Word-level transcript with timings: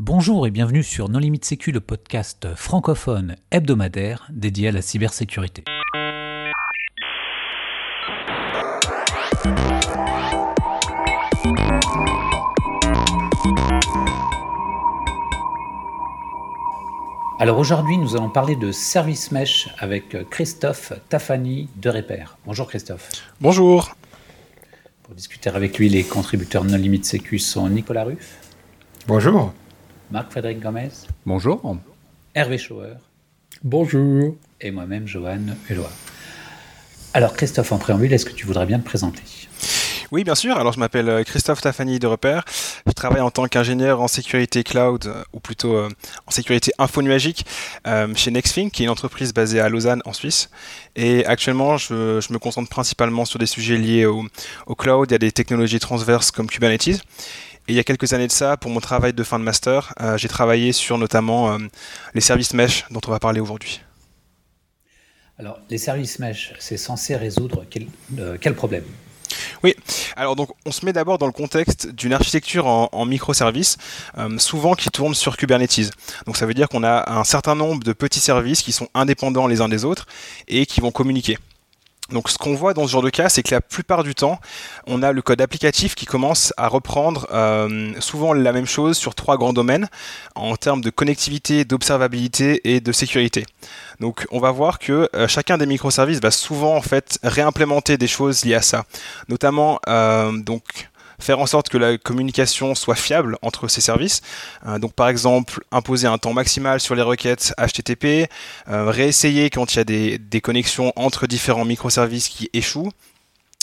Bonjour 0.00 0.46
et 0.46 0.52
bienvenue 0.52 0.84
sur 0.84 1.08
Non 1.08 1.18
Limite 1.18 1.44
Sécu, 1.44 1.72
le 1.72 1.80
podcast 1.80 2.54
francophone 2.54 3.34
hebdomadaire 3.50 4.28
dédié 4.30 4.68
à 4.68 4.70
la 4.70 4.80
cybersécurité. 4.80 5.64
Alors 17.40 17.58
aujourd'hui, 17.58 17.98
nous 17.98 18.14
allons 18.14 18.30
parler 18.30 18.54
de 18.54 18.70
Service 18.70 19.32
Mesh 19.32 19.68
avec 19.80 20.16
Christophe 20.30 20.92
Tafani 21.08 21.70
de 21.74 21.90
Repère. 21.90 22.38
Bonjour 22.46 22.68
Christophe. 22.68 23.10
Bonjour. 23.40 23.96
Pour 25.02 25.16
discuter 25.16 25.50
avec 25.50 25.76
lui, 25.76 25.88
les 25.88 26.04
contributeurs 26.04 26.62
Non 26.62 26.76
Limite 26.76 27.04
Sécu 27.04 27.40
sont 27.40 27.68
Nicolas 27.68 28.04
Ruff. 28.04 28.38
Bonjour. 29.08 29.52
Marc-Frédéric 30.10 30.60
Gomez. 30.60 30.90
Bonjour. 31.26 31.76
Hervé 32.34 32.58
Schauer. 32.58 32.94
Bonjour. 33.62 34.36
Et 34.60 34.70
moi-même, 34.70 35.06
Johan 35.06 35.40
Eloi. 35.68 35.90
Alors 37.14 37.34
Christophe, 37.34 37.72
en 37.72 37.78
préambule, 37.78 38.12
est-ce 38.12 38.24
que 38.24 38.32
tu 38.32 38.46
voudrais 38.46 38.66
bien 38.66 38.78
te 38.78 38.84
présenter? 38.84 39.22
Oui, 40.10 40.24
bien 40.24 40.34
sûr. 40.34 40.56
Alors, 40.56 40.72
je 40.72 40.78
m'appelle 40.78 41.08
euh, 41.10 41.22
Christophe 41.22 41.60
Tafani 41.60 41.98
de 41.98 42.06
Repère. 42.06 42.44
Je 42.86 42.92
travaille 42.92 43.20
en 43.20 43.30
tant 43.30 43.46
qu'ingénieur 43.46 44.00
en 44.00 44.08
sécurité 44.08 44.64
cloud, 44.64 45.04
euh, 45.06 45.22
ou 45.34 45.40
plutôt 45.40 45.74
euh, 45.74 45.90
en 46.26 46.30
sécurité 46.30 46.72
infonuagique, 46.78 47.44
chez 48.14 48.30
Nexfink, 48.30 48.72
qui 48.72 48.82
est 48.82 48.86
une 48.86 48.90
entreprise 48.90 49.34
basée 49.34 49.60
à 49.60 49.68
Lausanne, 49.68 50.00
en 50.06 50.14
Suisse. 50.14 50.48
Et 50.96 51.26
actuellement, 51.26 51.76
je, 51.76 52.20
me 52.32 52.38
concentre 52.38 52.70
principalement 52.70 53.26
sur 53.26 53.38
des 53.38 53.46
sujets 53.46 53.76
liés 53.76 54.06
au, 54.06 54.24
cloud. 54.74 55.10
Il 55.10 55.12
y 55.12 55.14
a 55.14 55.18
des 55.18 55.32
technologies 55.32 55.78
transverses 55.78 56.30
comme 56.30 56.48
Kubernetes. 56.48 57.02
Et 57.68 57.72
il 57.72 57.74
y 57.74 57.80
a 57.80 57.84
quelques 57.84 58.14
années 58.14 58.26
de 58.26 58.32
ça, 58.32 58.56
pour 58.56 58.70
mon 58.70 58.80
travail 58.80 59.12
de 59.12 59.22
fin 59.22 59.38
de 59.38 59.44
master, 59.44 59.94
j'ai 60.16 60.28
travaillé 60.28 60.72
sur 60.72 60.96
notamment 60.96 61.58
les 62.14 62.20
services 62.22 62.54
mesh 62.54 62.86
dont 62.90 63.00
on 63.06 63.10
va 63.10 63.18
parler 63.18 63.40
aujourd'hui. 63.40 63.82
Alors, 65.38 65.60
les 65.68 65.78
services 65.78 66.18
mesh, 66.18 66.54
c'est 66.58 66.78
censé 66.78 67.14
résoudre 67.14 67.64
quel, 67.70 67.86
quel 68.40 68.54
problème? 68.54 68.84
Oui, 69.62 69.74
alors 70.16 70.36
donc 70.36 70.50
on 70.66 70.72
se 70.72 70.84
met 70.84 70.92
d'abord 70.92 71.18
dans 71.18 71.26
le 71.26 71.32
contexte 71.32 71.88
d'une 71.88 72.12
architecture 72.12 72.66
en, 72.66 73.04
microservices, 73.04 73.76
euh, 74.16 74.38
souvent 74.38 74.74
qui 74.74 74.88
tourne 74.90 75.14
sur 75.14 75.36
Kubernetes. 75.36 75.90
Donc 76.26 76.36
ça 76.36 76.46
veut 76.46 76.54
dire 76.54 76.68
qu'on 76.68 76.84
a 76.84 77.10
un 77.12 77.24
certain 77.24 77.54
nombre 77.54 77.82
de 77.82 77.92
petits 77.92 78.20
services 78.20 78.62
qui 78.62 78.72
sont 78.72 78.88
indépendants 78.94 79.46
les 79.46 79.60
uns 79.60 79.68
des 79.68 79.84
autres 79.84 80.06
et 80.46 80.66
qui 80.66 80.80
vont 80.80 80.90
communiquer. 80.90 81.38
Donc 82.10 82.30
ce 82.30 82.38
qu'on 82.38 82.54
voit 82.54 82.72
dans 82.72 82.86
ce 82.86 82.92
genre 82.92 83.02
de 83.02 83.10
cas, 83.10 83.28
c'est 83.28 83.42
que 83.42 83.54
la 83.54 83.60
plupart 83.60 84.02
du 84.02 84.14
temps, 84.14 84.40
on 84.86 85.02
a 85.02 85.12
le 85.12 85.20
code 85.20 85.42
applicatif 85.42 85.94
qui 85.94 86.06
commence 86.06 86.54
à 86.56 86.66
reprendre 86.68 87.26
euh, 87.32 87.92
souvent 88.00 88.32
la 88.32 88.52
même 88.52 88.66
chose 88.66 88.96
sur 88.96 89.14
trois 89.14 89.36
grands 89.36 89.52
domaines 89.52 89.88
en 90.34 90.56
termes 90.56 90.80
de 90.80 90.88
connectivité, 90.88 91.66
d'observabilité 91.66 92.60
et 92.64 92.80
de 92.80 92.92
sécurité. 92.92 93.44
Donc 94.00 94.26
on 94.30 94.40
va 94.40 94.50
voir 94.52 94.78
que 94.78 95.10
euh, 95.14 95.28
chacun 95.28 95.58
des 95.58 95.66
microservices 95.66 96.20
va 96.20 96.30
souvent 96.30 96.76
en 96.76 96.82
fait 96.82 97.18
réimplémenter 97.22 97.98
des 97.98 98.08
choses 98.08 98.42
liées 98.44 98.54
à 98.54 98.62
ça, 98.62 98.84
notamment 99.28 99.78
euh, 99.86 100.32
donc 100.32 100.88
faire 101.20 101.40
en 101.40 101.46
sorte 101.46 101.68
que 101.68 101.78
la 101.78 101.98
communication 101.98 102.74
soit 102.74 102.94
fiable 102.94 103.38
entre 103.42 103.68
ces 103.68 103.80
services. 103.80 104.20
Euh, 104.66 104.78
donc 104.78 104.92
par 104.92 105.08
exemple, 105.08 105.64
imposer 105.72 106.06
un 106.06 106.18
temps 106.18 106.32
maximal 106.32 106.80
sur 106.80 106.94
les 106.94 107.02
requêtes 107.02 107.54
HTTP, 107.58 108.30
euh, 108.68 108.90
réessayer 108.90 109.50
quand 109.50 109.74
il 109.74 109.76
y 109.78 109.80
a 109.80 109.84
des, 109.84 110.18
des 110.18 110.40
connexions 110.40 110.92
entre 110.96 111.26
différents 111.26 111.64
microservices 111.64 112.28
qui 112.28 112.50
échouent. 112.52 112.92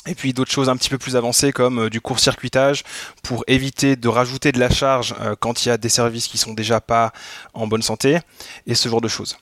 Et 0.08 0.14
puis 0.14 0.34
d'autres 0.34 0.52
choses 0.52 0.70
un 0.70 0.78
petit 0.78 0.90
peu 0.90 1.00
plus 1.00 1.16
avancées 1.16 1.52
comme 1.52 1.86
euh, 1.86 1.90
du 1.90 2.00
court-circuitage 2.00 2.84
pour 3.24 3.44
éviter 3.48 3.96
de 3.96 4.08
rajouter 4.08 4.52
de 4.52 4.60
la 4.60 4.70
charge 4.70 5.16
quand 5.40 5.66
il 5.66 5.70
y 5.70 5.72
a 5.72 5.78
des 5.78 5.90
services 5.90 6.28
qui 6.28 6.38
sont 6.38 6.54
déjà 6.54 6.80
pas 6.80 7.12
en 7.54 7.66
bonne 7.66 7.82
santé 7.82 8.20
et 8.68 8.76
ce 8.76 8.88
genre 8.88 9.02
de 9.02 9.08
choses. 9.08 9.38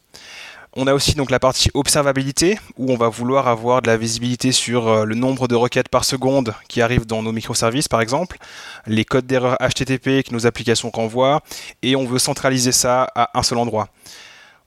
On 0.76 0.88
a 0.88 0.94
aussi 0.96 1.14
donc 1.14 1.30
la 1.30 1.40
partie 1.40 1.70
observabilité 1.76 2.58
où 2.78 2.92
on 2.92 2.98
va 2.98 3.08
vouloir 3.08 3.48
avoir 3.48 3.84
de 3.84 3.88
la 3.88 3.96
visibilité 3.96 4.52
sur 4.52 4.88
euh, 4.88 5.06
le 5.06 5.14
nombre 5.14 5.48
de 5.48 5.54
requêtes 5.54 5.88
par 5.88 6.04
seconde 6.04 6.56
qui 6.68 6.82
arrivent 6.82 7.06
dans 7.06 7.22
nos 7.22 7.32
microservices 7.32 7.88
par 7.88 8.02
exemple, 8.02 8.40
les 8.88 9.06
codes 9.06 9.28
d'erreur 9.28 9.56
HTTP 9.60 10.24
que 10.24 10.32
nos 10.32 10.48
applications 10.48 10.90
renvoient 10.90 11.44
et 11.84 11.96
on 11.96 12.06
veut 12.06 12.18
centraliser 12.18 12.72
ça 12.72 13.08
à 13.14 13.38
un 13.38 13.44
seul 13.44 13.60
endroit. 13.60 13.90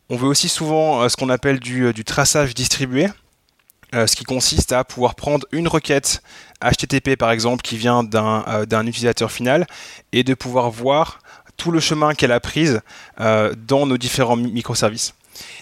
On 0.09 0.17
veut 0.17 0.29
aussi 0.29 0.49
souvent 0.49 1.03
euh, 1.03 1.09
ce 1.09 1.17
qu'on 1.17 1.29
appelle 1.29 1.59
du, 1.59 1.87
euh, 1.87 1.93
traçage 2.05 2.55
distribué, 2.55 3.09
ce 3.93 4.15
qui 4.15 4.25
consiste 4.25 4.73
à 4.73 4.85
pouvoir 4.85 5.15
prendre 5.15 5.47
une 5.53 5.69
requête 5.69 6.21
HTTP 6.61 7.17
par 7.17 7.31
exemple 7.31 7.63
qui 7.63 7.79
vient 7.79 8.05
d'un 8.05 8.87
utilisateur 8.87 9.33
final 9.33 9.67
et 10.13 10.23
de 10.23 10.35
pouvoir 10.35 10.71
voir 10.71 11.21
tout 11.57 11.71
le 11.71 11.81
chemin 11.81 12.13
qu'elle 12.13 12.33
a 12.33 12.41
prise 12.41 12.83
dans 13.19 13.87
nos 13.87 13.97
différents 13.97 14.37
microservices. 14.37 15.15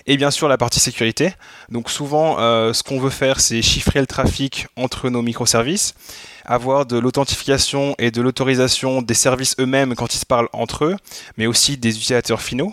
Et 0.06 0.16
bien 0.16 0.30
sûr 0.30 0.48
la 0.48 0.58
partie 0.58 0.80
sécurité. 0.80 1.32
Donc 1.70 1.90
souvent 1.90 2.38
euh, 2.38 2.72
ce 2.72 2.82
qu'on 2.82 3.00
veut 3.00 3.10
faire 3.10 3.40
c'est 3.40 3.62
chiffrer 3.62 4.00
le 4.00 4.06
trafic 4.06 4.66
entre 4.76 5.10
nos 5.10 5.22
microservices, 5.22 5.94
avoir 6.44 6.86
de 6.86 6.98
l'authentification 6.98 7.94
et 7.98 8.10
de 8.10 8.20
l'autorisation 8.22 9.02
des 9.02 9.14
services 9.14 9.56
eux-mêmes 9.58 9.94
quand 9.94 10.14
ils 10.14 10.18
se 10.18 10.26
parlent 10.26 10.48
entre 10.52 10.84
eux, 10.84 10.96
mais 11.36 11.46
aussi 11.46 11.76
des 11.76 11.90
utilisateurs 11.90 12.42
finaux. 12.42 12.72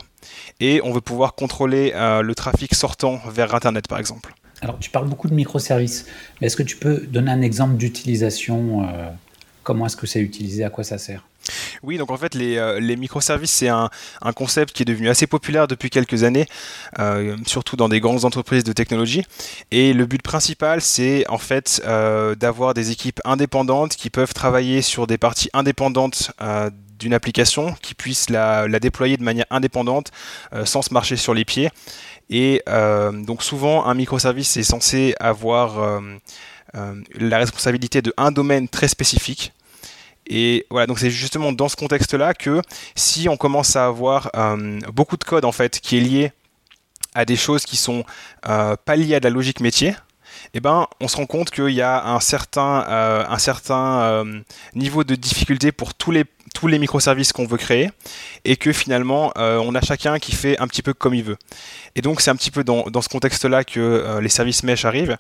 Et 0.60 0.82
on 0.84 0.92
veut 0.92 1.02
pouvoir 1.02 1.36
contrôler 1.36 1.94
euh, 1.96 2.22
le 2.22 2.36
trafic 2.36 2.76
sortant 2.76 3.22
vers 3.30 3.54
Internet 3.56 3.88
par 3.88 4.00
exemple. 4.00 4.34
Alors 4.62 4.78
tu 4.80 4.92
parles 4.92 5.08
beaucoup 5.08 5.28
de 5.28 5.34
microservices, 5.34 6.06
mais 6.40 6.48
est-ce 6.48 6.56
que 6.56 6.64
tu 6.64 6.78
peux 6.78 6.98
donner 7.08 7.32
un 7.32 7.42
exemple 7.42 7.78
d'utilisation 7.78 8.88
euh, 8.88 9.10
Comment 9.64 9.86
est-ce 9.86 9.98
que 9.98 10.08
c'est 10.08 10.22
utilisé? 10.22 10.64
À 10.64 10.70
quoi 10.70 10.84
ça 10.84 10.98
sert? 10.98 11.24
Oui, 11.84 11.98
donc 11.98 12.12
en 12.12 12.18
fait, 12.18 12.36
les, 12.36 12.58
euh, 12.58 12.80
microservices, 12.98 13.52
c'est 13.52 13.70
un, 13.70 13.90
concept 14.36 14.74
qui 14.74 14.84
est 14.84 14.86
devenu 14.86 15.10
assez 15.10 15.28
populaire 15.28 15.68
depuis 15.68 15.90
quelques 15.90 16.24
années, 16.24 16.48
euh, 17.00 17.36
surtout 17.46 17.76
dans 17.76 17.90
des 17.90 18.00
grandes 18.00 18.26
entreprises 18.26 18.64
de 18.64 18.74
technologie. 18.74 19.24
Et 19.72 19.94
le 19.94 20.06
but 20.06 20.22
principal, 20.22 20.82
c'est 20.82 21.28
en 21.28 21.38
fait 21.38 21.82
euh, 21.86 22.36
d'avoir 22.36 22.74
des 22.74 22.92
équipes 22.92 23.20
indépendantes 23.26 23.96
qui 23.96 24.10
peuvent 24.10 24.34
travailler 24.34 24.82
sur 24.82 25.08
des 25.08 25.18
parties 25.18 25.50
indépendantes 25.54 26.32
d'une 27.00 27.14
application, 27.14 27.74
qui 27.82 27.96
puissent 27.96 28.30
la, 28.30 28.68
la, 28.68 28.80
déployer 28.80 29.18
de 29.18 29.24
manière 29.24 29.46
indépendante, 29.50 30.12
sans 30.66 30.84
se 30.84 30.94
marcher 30.94 31.18
sur 31.18 31.34
les 31.34 31.46
pieds. 31.46 31.70
Et 32.30 32.62
donc 32.68 33.44
souvent, 33.44 33.86
un 33.86 33.94
microservice 33.94 34.58
est 34.58 34.64
censé 34.64 35.16
avoir... 35.20 36.02
la 36.74 37.38
responsabilité 37.38 38.02
de 38.02 38.14
un 38.18 38.32
domaine 38.32 38.68
très 38.68 38.88
spécifique. 38.88 39.54
Et 40.28 40.66
voilà, 40.70 40.88
donc 40.88 41.00
c'est 41.00 41.10
justement 41.10 41.52
dans 41.52 41.68
ce 41.68 41.76
contexte-là 41.76 42.34
que 42.34 42.62
si 42.96 43.28
on 43.28 43.38
commence 43.38 43.76
à 43.76 43.86
avoir 43.86 44.30
euh, 44.36 44.80
beaucoup 44.94 45.18
de 45.18 45.24
code 45.24 45.46
en 45.46 45.52
fait 45.52 45.80
qui 45.80 45.98
est 45.98 46.02
lié 46.02 46.32
à 47.14 47.26
des 47.26 47.36
choses 47.36 47.66
qui 47.66 47.76
sont 47.76 48.06
euh, 48.48 48.76
pas 48.86 48.96
liées 48.96 49.16
à 49.16 49.20
de 49.20 49.26
la 49.26 49.30
logique 49.30 49.60
métier, 49.60 49.94
eh 50.54 50.62
ben, 50.62 50.88
on 51.02 51.10
se 51.10 51.18
rend 51.18 51.26
compte 51.26 51.52
qu'il 51.52 51.72
y 51.72 51.82
a 51.82 52.06
un 52.06 52.20
certain, 52.22 52.86
euh, 52.88 53.26
un 53.28 53.38
certain 53.38 54.24
niveau 54.74 55.04
de 55.04 55.16
difficulté 55.16 55.74
pour 55.74 55.94
tous 55.94 56.12
les, 56.12 56.24
tous 56.56 56.68
les 56.68 56.80
microservices 56.80 57.34
qu'on 57.34 57.46
veut 57.46 57.58
créer 57.58 57.92
et 58.46 58.56
que 58.56 58.72
finalement, 58.72 59.34
on 59.36 59.76
a 59.76 59.82
chacun 59.82 60.20
qui 60.20 60.32
fait 60.34 60.58
un 60.60 60.68
petit 60.68 60.82
peu 60.82 60.94
comme 60.94 61.14
il 61.14 61.24
veut. 61.24 61.38
Et 61.96 62.02
donc, 62.02 62.22
c'est 62.22 62.32
un 62.32 62.36
petit 62.36 62.52
peu 62.52 62.64
dans, 62.64 62.84
dans 62.84 63.02
ce 63.02 63.10
contexte-là 63.10 63.64
que 63.64 64.20
les 64.22 64.30
services 64.30 64.64
mesh 64.64 64.86
arrivent. 64.86 65.18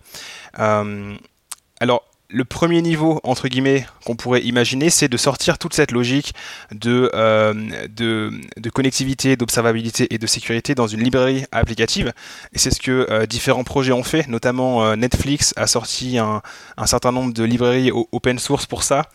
Alors, 1.81 2.03
le 2.29 2.45
premier 2.45 2.83
niveau, 2.83 3.19
entre 3.23 3.47
guillemets, 3.47 3.87
qu'on 4.05 4.15
pourrait 4.15 4.41
imaginer, 4.41 4.91
c'est 4.91 5.09
de 5.09 5.17
sortir 5.17 5.57
toute 5.57 5.73
cette 5.73 5.91
logique 5.91 6.33
de, 6.71 7.09
euh, 7.15 7.53
de, 7.89 8.69
connectivité, 8.69 9.35
d'observabilité 9.35 10.13
et 10.13 10.19
de 10.19 10.27
sécurité 10.27 10.75
dans 10.75 10.85
une 10.85 11.01
librairie 11.01 11.43
applicative. 11.51 12.13
Et 12.53 12.59
c'est 12.59 12.69
ce 12.69 12.79
que 12.79 13.07
euh, 13.09 13.25
différents 13.25 13.63
projets 13.63 13.93
ont 13.93 14.03
fait, 14.03 14.27
notamment 14.27 14.85
euh, 14.85 14.95
Netflix 14.95 15.55
a 15.57 15.65
sorti 15.65 16.19
un, 16.19 16.43
certain 16.85 17.11
nombre 17.11 17.33
de 17.33 17.43
librairies 17.43 17.91
open 18.11 18.37
source 18.37 18.67
pour 18.67 18.83
ça. 18.83 19.07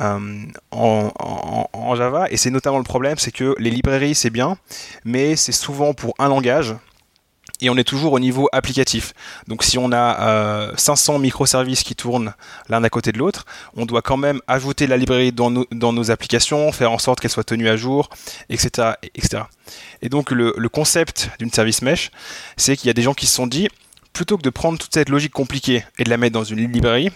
En, 0.00 1.10
en 1.72 1.94
Java 1.94 2.26
et 2.30 2.36
c'est 2.36 2.50
notamment 2.50 2.78
le 2.78 2.84
problème 2.84 3.18
c'est 3.18 3.32
que 3.32 3.54
les 3.58 3.70
librairies 3.70 4.14
c'est 4.14 4.30
bien 4.30 4.56
mais 5.04 5.36
c'est 5.36 5.52
souvent 5.52 5.92
pour 5.92 6.14
un 6.18 6.28
langage 6.28 6.74
et 7.60 7.70
on 7.70 7.76
est 7.76 7.84
toujours 7.84 8.12
au 8.12 8.20
niveau 8.20 8.48
applicatif. 8.52 9.12
Donc 9.48 9.62
si 9.62 9.78
on 9.78 9.92
a 9.92 10.72
500 10.76 11.14
euh, 11.14 11.18
microservices 11.18 11.82
qui 11.82 11.94
tournent 11.94 12.32
l'un 12.68 12.82
à 12.84 12.90
côté 12.90 13.12
de 13.12 13.18
l'autre, 13.18 13.44
on 13.76 13.86
doit 13.86 14.02
quand 14.02 14.16
même 14.16 14.40
ajouter 14.46 14.86
la 14.86 14.96
librairie 14.96 15.32
dans 15.32 15.50
nos, 15.50 16.10
applications, 16.10 16.72
faire 16.72 16.92
en 16.92 16.98
sorte 16.98 17.20
qu'elle 17.20 17.30
soit 17.30 17.44
tenue 17.44 17.68
à 17.68 17.76
jour, 17.76 18.08
etc. 18.48 18.92
etc. 19.14 19.44
Et 20.02 20.08
donc 20.08 20.30
le, 20.30 20.52
concept 20.68 21.30
d'une 21.38 21.50
service 21.50 21.82
mesh, 21.82 22.10
c'est 22.56 22.76
qu'il 22.76 22.86
y 22.86 22.90
a 22.90 22.94
des 22.94 23.02
gens 23.02 23.14
qui 23.14 23.26
se 23.26 23.34
sont 23.34 23.46
dit, 23.46 23.68
plutôt 24.12 24.36
que 24.36 24.42
de 24.42 24.50
prendre 24.50 24.78
toute 24.78 24.94
cette 24.94 25.08
logique 25.08 25.32
compliquée 25.32 25.84
et 25.98 26.04
de 26.04 26.10
la 26.10 26.16
mettre 26.16 26.34
dans 26.34 26.44
une 26.44 26.72
librairie, 26.72 27.10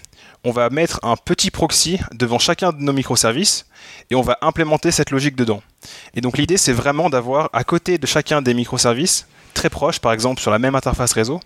on 0.45 0.51
va 0.51 0.71
mettre 0.71 1.01
un 1.03 1.17
petit 1.17 1.51
proxy 1.51 1.99
devant 2.13 2.39
chacun 2.39 2.73
de 2.73 2.81
nos 2.81 2.93
microservices 2.93 3.67
et 4.11 4.15
on 4.15 4.23
va 4.23 4.39
implémenter 4.43 4.91
cette 4.91 5.11
logique 5.11 5.37
dedans. 5.37 5.63
Et 6.15 6.21
donc 6.21 6.37
l'idée 6.37 6.59
c'est 6.59 6.73
vraiment 6.73 7.11
d'avoir 7.11 7.49
à 7.53 7.65
côté 7.65 7.97
de 7.99 8.07
chacun 8.07 8.43
des 8.43 8.55
microservices 8.55 9.27
très 9.55 9.71
proche, 9.71 9.99
par 9.99 10.13
exemple 10.13 10.41
sur 10.41 10.51
la 10.51 10.59
même 10.59 10.75
interface 10.75 11.13
réseau, 11.13 11.41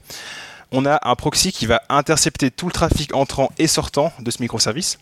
on 0.72 0.84
a 0.84 0.98
un 1.02 1.14
proxy 1.14 1.52
qui 1.52 1.66
va 1.66 1.80
intercepter 1.88 2.50
tout 2.50 2.66
le 2.66 2.72
trafic 2.72 3.14
entrant 3.14 3.50
et 3.58 3.66
sortant 3.66 4.12
de 4.20 4.30
ce 4.30 4.42
microservice. 4.42 4.98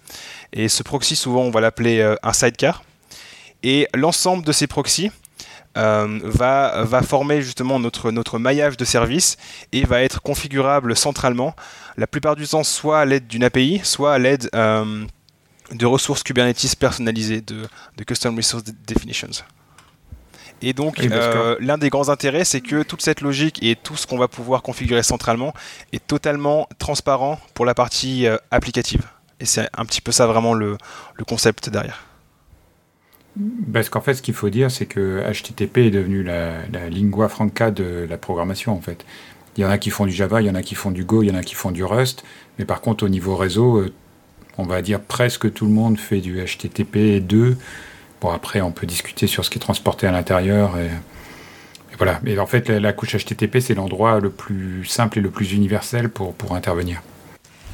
Et 0.53 0.69
ce 0.69 0.83
proxy, 0.83 1.17
souvent, 1.17 1.43
on 1.43 1.51
va 1.51 1.61
l'appeler 1.61 1.99
euh, 1.99 2.15
un 2.23 2.33
sidecar. 2.33 2.85
Et 3.65 3.89
l'ensemble 3.95 4.45
de 4.45 4.53
ces 4.53 4.67
proxys 4.67 5.11
va, 5.75 6.85
va 6.85 7.03
former 7.03 7.43
justement 7.43 7.79
notre, 7.79 8.11
notre 8.11 8.39
maillage 8.39 8.79
de 8.79 8.85
services 8.85 9.37
et 9.73 9.85
va 9.85 10.03
être 10.03 10.23
configurable 10.23 10.97
centralement, 10.97 11.55
la 11.99 12.07
plupart 12.07 12.35
du 12.35 12.47
temps 12.47 12.65
soit 12.65 13.01
à 13.01 13.05
l'aide 13.05 13.27
d'une 13.27 13.45
API, 13.45 13.81
soit 13.83 14.15
à 14.15 14.19
l'aide 14.19 14.49
de 14.53 15.87
ressources 15.87 16.23
Kubernetes 16.23 16.77
personnalisées, 16.79 17.41
de, 17.41 17.67
de 17.97 18.05
Custom 18.05 18.37
Resource 18.37 18.65
Definitions. 18.87 19.45
Et 20.63 20.73
donc, 20.73 21.01
euh, 21.01 21.57
l'un 21.61 21.79
des 21.79 21.91
grands 21.91 22.09
intérêts, 22.09 22.45
c'est 22.45 22.61
que 22.61 22.83
toute 22.83 23.03
cette 23.03 23.21
logique 23.21 23.63
et 23.63 23.77
tout 23.77 23.97
ce 23.97 24.07
qu'on 24.07 24.17
va 24.17 24.29
pouvoir 24.29 24.63
configurer 24.63 25.03
centralement 25.03 25.53
est 25.93 26.05
totalement 26.07 26.69
transparent 26.79 27.39
pour 27.55 27.67
la 27.67 27.75
partie 27.75 28.27
euh, 28.27 28.37
applicative. 28.51 29.03
Et 29.41 29.45
c'est 29.45 29.69
un 29.77 29.85
petit 29.85 30.01
peu 30.01 30.13
ça 30.13 30.27
vraiment 30.27 30.55
le, 30.55 30.79
concept 31.29 31.69
derrière. 31.69 32.05
Parce 33.71 33.91
qu'en 33.91 34.01
fait, 34.01 34.15
ce 34.15 34.23
qu'il 34.23 34.33
faut 34.33 34.49
dire, 34.49 34.71
c'est 34.71 34.87
que 34.87 35.23
HTTP 35.31 35.79
est 35.79 35.91
devenu 35.91 36.23
la, 36.23 36.67
lingua 36.89 37.29
franca 37.29 37.71
de 37.71 38.07
la 38.09 38.17
programmation, 38.17 38.73
en 38.73 38.81
fait. 38.81 39.05
Il 39.59 39.63
y 39.63 39.65
en 39.67 39.71
a 39.71 39.77
qui 39.77 39.91
font 39.91 40.07
du 40.07 40.13
Java, 40.13 40.41
il 40.41 40.47
y 40.47 40.51
en 40.51 40.55
a 40.55 40.63
qui 40.63 40.75
font 40.75 40.91
du 40.91 41.05
Go, 41.05 41.23
il 41.23 41.29
y 41.29 41.31
en 41.31 41.35
a 41.35 41.43
qui 41.43 41.55
font 41.55 41.71
du 41.71 41.85
Rust. 41.85 42.25
Mais 42.59 42.65
par 42.65 42.81
contre, 42.81 43.05
au 43.05 43.09
niveau 43.11 43.37
réseau, 43.37 43.79
euh, 43.79 43.93
on 44.57 44.65
va 44.65 44.81
dire 44.81 45.01
presque 45.01 45.53
tout 45.53 45.67
le 45.67 45.73
monde 45.73 45.99
fait 45.99 46.21
du 46.21 46.43
HTTP 46.43 47.21
2 47.21 47.59
Bon, 48.21 48.31
après, 48.31 48.61
on 48.61 48.73
peut 48.73 48.87
discuter 48.87 49.27
sur 49.27 49.45
ce 49.45 49.51
qui 49.51 49.59
est 49.59 49.61
transporté 49.61 50.07
à 50.07 50.13
l'intérieur. 50.13 50.79
Et, 50.79 50.89
voilà. 51.99 52.21
Mais 52.23 52.39
en 52.39 52.47
fait, 52.47 52.69
la, 52.69 52.93
couche 52.93 53.17
HTTP, 53.17 53.59
c'est 53.61 53.75
l'endroit 53.75 54.21
le 54.21 54.31
plus 54.31 54.85
simple 54.85 55.19
et 55.19 55.21
le 55.23 55.31
plus 55.31 55.53
universel 55.53 56.09
pour, 56.09 56.35
pour 56.35 56.55
intervenir. 56.55 57.03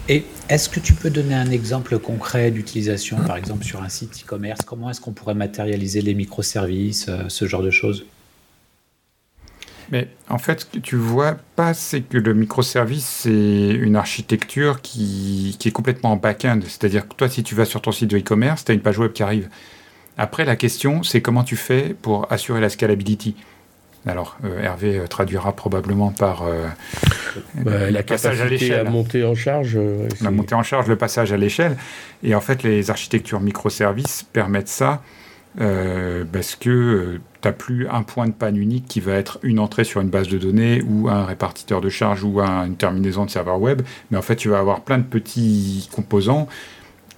Et 0.08 0.24
est-ce 0.48 0.68
que 0.68 0.80
tu 0.80 0.94
peux 0.94 1.10
donner 1.10 1.34
un 1.34 1.50
exemple 1.50 1.98
concret 1.98 2.50
d'utilisation, 2.50 3.18
par 3.18 3.36
exemple 3.36 3.64
sur 3.64 3.82
un 3.82 3.88
site 3.88 4.24
e-commerce? 4.24 4.60
Comment 4.66 4.90
est-ce 4.90 5.00
qu'on 5.00 5.12
pourrait 5.12 5.34
matérialiser 5.34 6.02
les 6.02 6.14
microservices, 6.14 7.06
euh, 7.08 7.28
ce 7.28 7.46
genre 7.46 7.62
de 7.62 7.70
choses? 7.70 8.04
Mais 9.92 10.08
en 10.28 10.38
fait, 10.38 10.60
ce 10.60 10.66
que 10.66 10.78
tu 10.78 10.96
vois 10.96 11.36
pas, 11.54 11.74
c'est 11.74 12.00
que 12.00 12.18
le 12.18 12.34
microservice, 12.34 13.04
c'est 13.04 13.70
une 13.70 13.94
architecture 13.94 14.80
qui, 14.80 15.56
qui 15.58 15.68
est 15.68 15.72
complètement 15.72 16.12
en 16.12 16.16
back-end. 16.16 16.60
C'est-à-dire 16.64 17.06
que 17.06 17.14
toi, 17.14 17.28
si 17.28 17.42
tu 17.42 17.54
vas 17.54 17.64
sur 17.64 17.82
ton 17.82 17.92
site 17.92 18.10
de 18.10 18.18
e-commerce, 18.18 18.64
tu 18.64 18.72
as 18.72 18.74
une 18.74 18.80
page 18.80 18.98
web 18.98 19.12
qui 19.12 19.22
arrive. 19.22 19.48
Après, 20.18 20.44
la 20.44 20.56
question, 20.56 21.02
c'est 21.02 21.20
comment 21.22 21.44
tu 21.44 21.56
fais 21.56 21.94
pour 22.00 22.30
assurer 22.30 22.60
la 22.60 22.68
scalability? 22.68 23.34
Alors, 24.04 24.36
euh, 24.44 24.62
Hervé 24.62 24.98
euh, 24.98 25.06
traduira 25.06 25.52
probablement 25.52 26.10
par 26.10 26.42
euh, 26.42 26.66
bah, 27.54 27.90
la 27.90 28.02
passage 28.02 28.40
à 28.40 28.46
l'échelle. 28.46 28.84
La 28.84 28.90
montée 28.90 29.24
en 29.24 29.34
charge. 29.34 29.78
la 30.20 30.30
montée 30.30 30.54
en 30.54 30.62
charge, 30.62 30.88
le 30.88 30.96
passage 30.96 31.32
à 31.32 31.36
l'échelle. 31.36 31.76
Et 32.24 32.34
en 32.34 32.40
fait, 32.40 32.62
les 32.62 32.90
architectures 32.90 33.40
microservices 33.40 34.24
permettent 34.32 34.68
ça 34.68 35.02
parce 35.54 36.56
que 36.56 37.20
tu 37.42 37.48
n'as 37.48 37.52
plus 37.52 37.86
un 37.86 38.02
point 38.02 38.26
de 38.26 38.32
panne 38.32 38.56
unique 38.56 38.86
qui 38.88 39.00
va 39.00 39.12
être 39.12 39.38
une 39.42 39.58
entrée 39.58 39.84
sur 39.84 40.00
une 40.00 40.08
base 40.08 40.28
de 40.28 40.38
données 40.38 40.82
ou 40.82 41.10
un 41.10 41.26
répartiteur 41.26 41.82
de 41.82 41.90
charge 41.90 42.24
ou 42.24 42.40
une 42.40 42.76
terminaison 42.76 43.26
de 43.26 43.30
serveur 43.30 43.60
web. 43.60 43.82
Mais 44.10 44.16
en 44.16 44.22
fait, 44.22 44.36
tu 44.36 44.48
vas 44.48 44.58
avoir 44.58 44.80
plein 44.80 44.96
de 44.96 45.04
petits 45.04 45.90
composants 45.92 46.48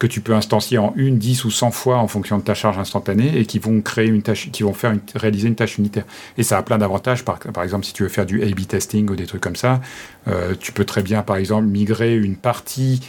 que 0.04 0.12
tu 0.12 0.20
peux 0.20 0.34
instancier 0.34 0.76
en 0.76 0.92
une, 0.96 1.16
dix 1.16 1.46
ou 1.46 1.50
cent 1.50 1.70
fois 1.70 1.96
en 1.96 2.08
fonction 2.08 2.36
de 2.36 2.42
ta 2.42 2.52
charge 2.52 2.76
instantanée 2.76 3.38
et 3.38 3.46
qui 3.46 3.58
vont 3.58 3.80
créer 3.80 4.08
une 4.08 4.20
tâche, 4.20 4.50
qui 4.50 4.62
vont 4.62 4.74
faire 4.74 4.94
réaliser 5.14 5.48
une 5.48 5.54
tâche 5.54 5.78
unitaire. 5.78 6.04
Et 6.36 6.42
ça 6.42 6.58
a 6.58 6.62
plein 6.62 6.76
d'avantages. 6.76 7.24
Par, 7.24 7.38
exemple, 7.62 7.86
si 7.86 7.94
tu 7.94 8.02
veux 8.02 8.10
faire 8.10 8.26
du 8.26 8.42
A/B 8.42 8.66
testing 8.66 9.08
ou 9.08 9.16
des 9.16 9.24
trucs 9.24 9.40
comme 9.40 9.56
ça, 9.56 9.80
euh, 10.28 10.54
tu 10.60 10.72
peux 10.72 10.84
très 10.84 11.02
bien, 11.02 11.22
par 11.22 11.36
exemple, 11.36 11.64
migrer 11.64 12.16
une 12.16 12.36
partie 12.36 13.00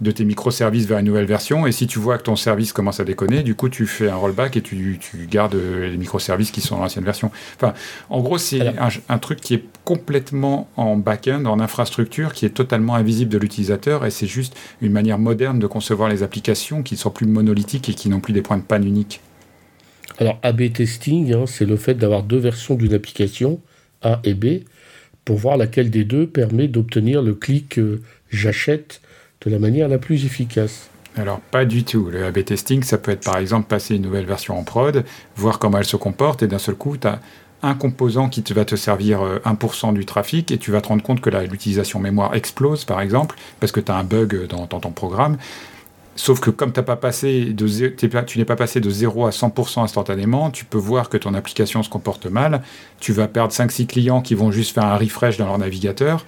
de 0.00 0.10
tes 0.10 0.24
microservices 0.24 0.86
vers 0.86 0.98
une 0.98 1.06
nouvelle 1.06 1.26
version. 1.26 1.66
Et 1.66 1.72
si 1.72 1.86
tu 1.86 1.98
vois 1.98 2.18
que 2.18 2.22
ton 2.22 2.36
service 2.36 2.72
commence 2.72 3.00
à 3.00 3.04
déconner, 3.04 3.42
du 3.42 3.54
coup, 3.54 3.68
tu 3.68 3.86
fais 3.86 4.08
un 4.08 4.16
rollback 4.16 4.56
et 4.56 4.62
tu, 4.62 4.98
tu 5.00 5.26
gardes 5.26 5.54
les 5.54 5.96
microservices 5.96 6.50
qui 6.50 6.60
sont 6.60 6.76
dans 6.76 6.82
l'ancienne 6.82 7.04
version. 7.04 7.30
Enfin, 7.56 7.74
en 8.08 8.20
gros, 8.20 8.38
c'est 8.38 8.66
un, 8.66 8.88
un, 9.08 9.18
truc 9.18 9.40
qui 9.40 9.54
est 9.54 9.64
complètement 9.84 10.68
en 10.76 10.96
back-end, 10.96 11.44
en 11.44 11.60
infrastructure, 11.60 12.32
qui 12.32 12.46
est 12.46 12.50
totalement 12.50 12.94
invisible 12.94 13.30
de 13.30 13.38
l'utilisateur. 13.38 14.06
Et 14.06 14.10
c'est 14.10 14.26
juste 14.26 14.56
une 14.80 14.92
manière 14.92 15.18
moderne 15.18 15.58
de 15.58 15.66
concevoir 15.66 16.08
les 16.08 16.22
applications 16.22 16.82
qui 16.82 16.96
sont 16.96 17.10
plus 17.10 17.26
monolithiques 17.26 17.88
et 17.88 17.94
qui 17.94 18.08
n'ont 18.08 18.20
plus 18.20 18.32
des 18.32 18.42
points 18.42 18.58
de 18.58 18.62
panne 18.62 18.86
uniques. 18.86 19.20
Alors, 20.18 20.38
A-B 20.42 20.72
testing, 20.72 21.32
hein, 21.32 21.44
c'est 21.46 21.64
le 21.64 21.76
fait 21.76 21.94
d'avoir 21.94 22.22
deux 22.22 22.38
versions 22.38 22.74
d'une 22.74 22.92
application, 22.92 23.60
A 24.02 24.20
et 24.24 24.34
B, 24.34 24.64
pour 25.24 25.36
voir 25.36 25.56
laquelle 25.56 25.90
des 25.90 26.04
deux 26.04 26.26
permet 26.26 26.68
d'obtenir 26.68 27.22
le 27.22 27.34
clic 27.34 27.78
euh, 27.78 28.02
j'achète 28.30 29.00
de 29.44 29.50
la 29.50 29.58
manière 29.58 29.88
la 29.88 29.98
plus 29.98 30.24
efficace 30.24 30.90
alors, 31.16 31.40
pas 31.40 31.64
du 31.64 31.84
tout. 31.84 32.08
Le 32.10 32.24
A-B 32.24 32.44
testing, 32.44 32.82
ça 32.82 32.96
peut 32.96 33.10
être 33.10 33.24
par 33.24 33.36
exemple 33.38 33.66
passer 33.66 33.96
une 33.96 34.02
nouvelle 34.02 34.26
version 34.26 34.58
en 34.58 34.62
prod, 34.62 35.04
voir 35.36 35.58
comment 35.58 35.78
elle 35.78 35.84
se 35.84 35.96
comporte, 35.96 36.42
et 36.42 36.46
d'un 36.46 36.58
seul 36.58 36.76
coup, 36.76 36.96
tu 36.96 37.08
as 37.08 37.20
un 37.62 37.74
composant 37.74 38.28
qui 38.28 38.42
va 38.52 38.64
te 38.64 38.76
servir 38.76 39.20
1% 39.44 39.88
euh, 39.88 39.92
du 39.92 40.06
trafic, 40.06 40.50
et 40.50 40.58
tu 40.58 40.70
vas 40.70 40.80
te 40.80 40.88
rendre 40.88 41.02
compte 41.02 41.20
que 41.20 41.30
l'utilisation 41.30 41.98
mémoire 41.98 42.34
explose, 42.34 42.84
par 42.84 43.00
exemple, 43.00 43.36
parce 43.58 43.72
que 43.72 43.80
tu 43.80 43.90
as 43.90 43.96
un 43.96 44.04
bug 44.04 44.46
dans, 44.46 44.66
ton 44.66 44.92
programme. 44.92 45.36
Sauf 46.16 46.40
que 46.40 46.50
comme 46.50 46.72
pas 46.72 46.96
passé 46.96 47.46
de, 47.46 47.88
tu 48.22 48.38
n'es 48.38 48.44
pas 48.44 48.56
passé 48.56 48.80
de 48.80 48.90
0 48.90 49.26
à 49.26 49.30
100% 49.30 49.82
instantanément, 49.82 50.50
tu 50.50 50.64
peux 50.64 50.78
voir 50.78 51.08
que 51.08 51.16
ton 51.16 51.34
application 51.34 51.82
se 51.82 51.88
comporte 51.88 52.26
mal, 52.26 52.62
tu 52.98 53.12
vas 53.12 53.26
perdre 53.26 53.52
5-6 53.52 53.86
clients 53.86 54.20
qui 54.20 54.34
vont 54.34 54.50
juste 54.50 54.74
faire 54.74 54.84
un 54.84 54.96
refresh 54.96 55.38
dans 55.38 55.46
leur 55.46 55.58
navigateur, 55.58 56.24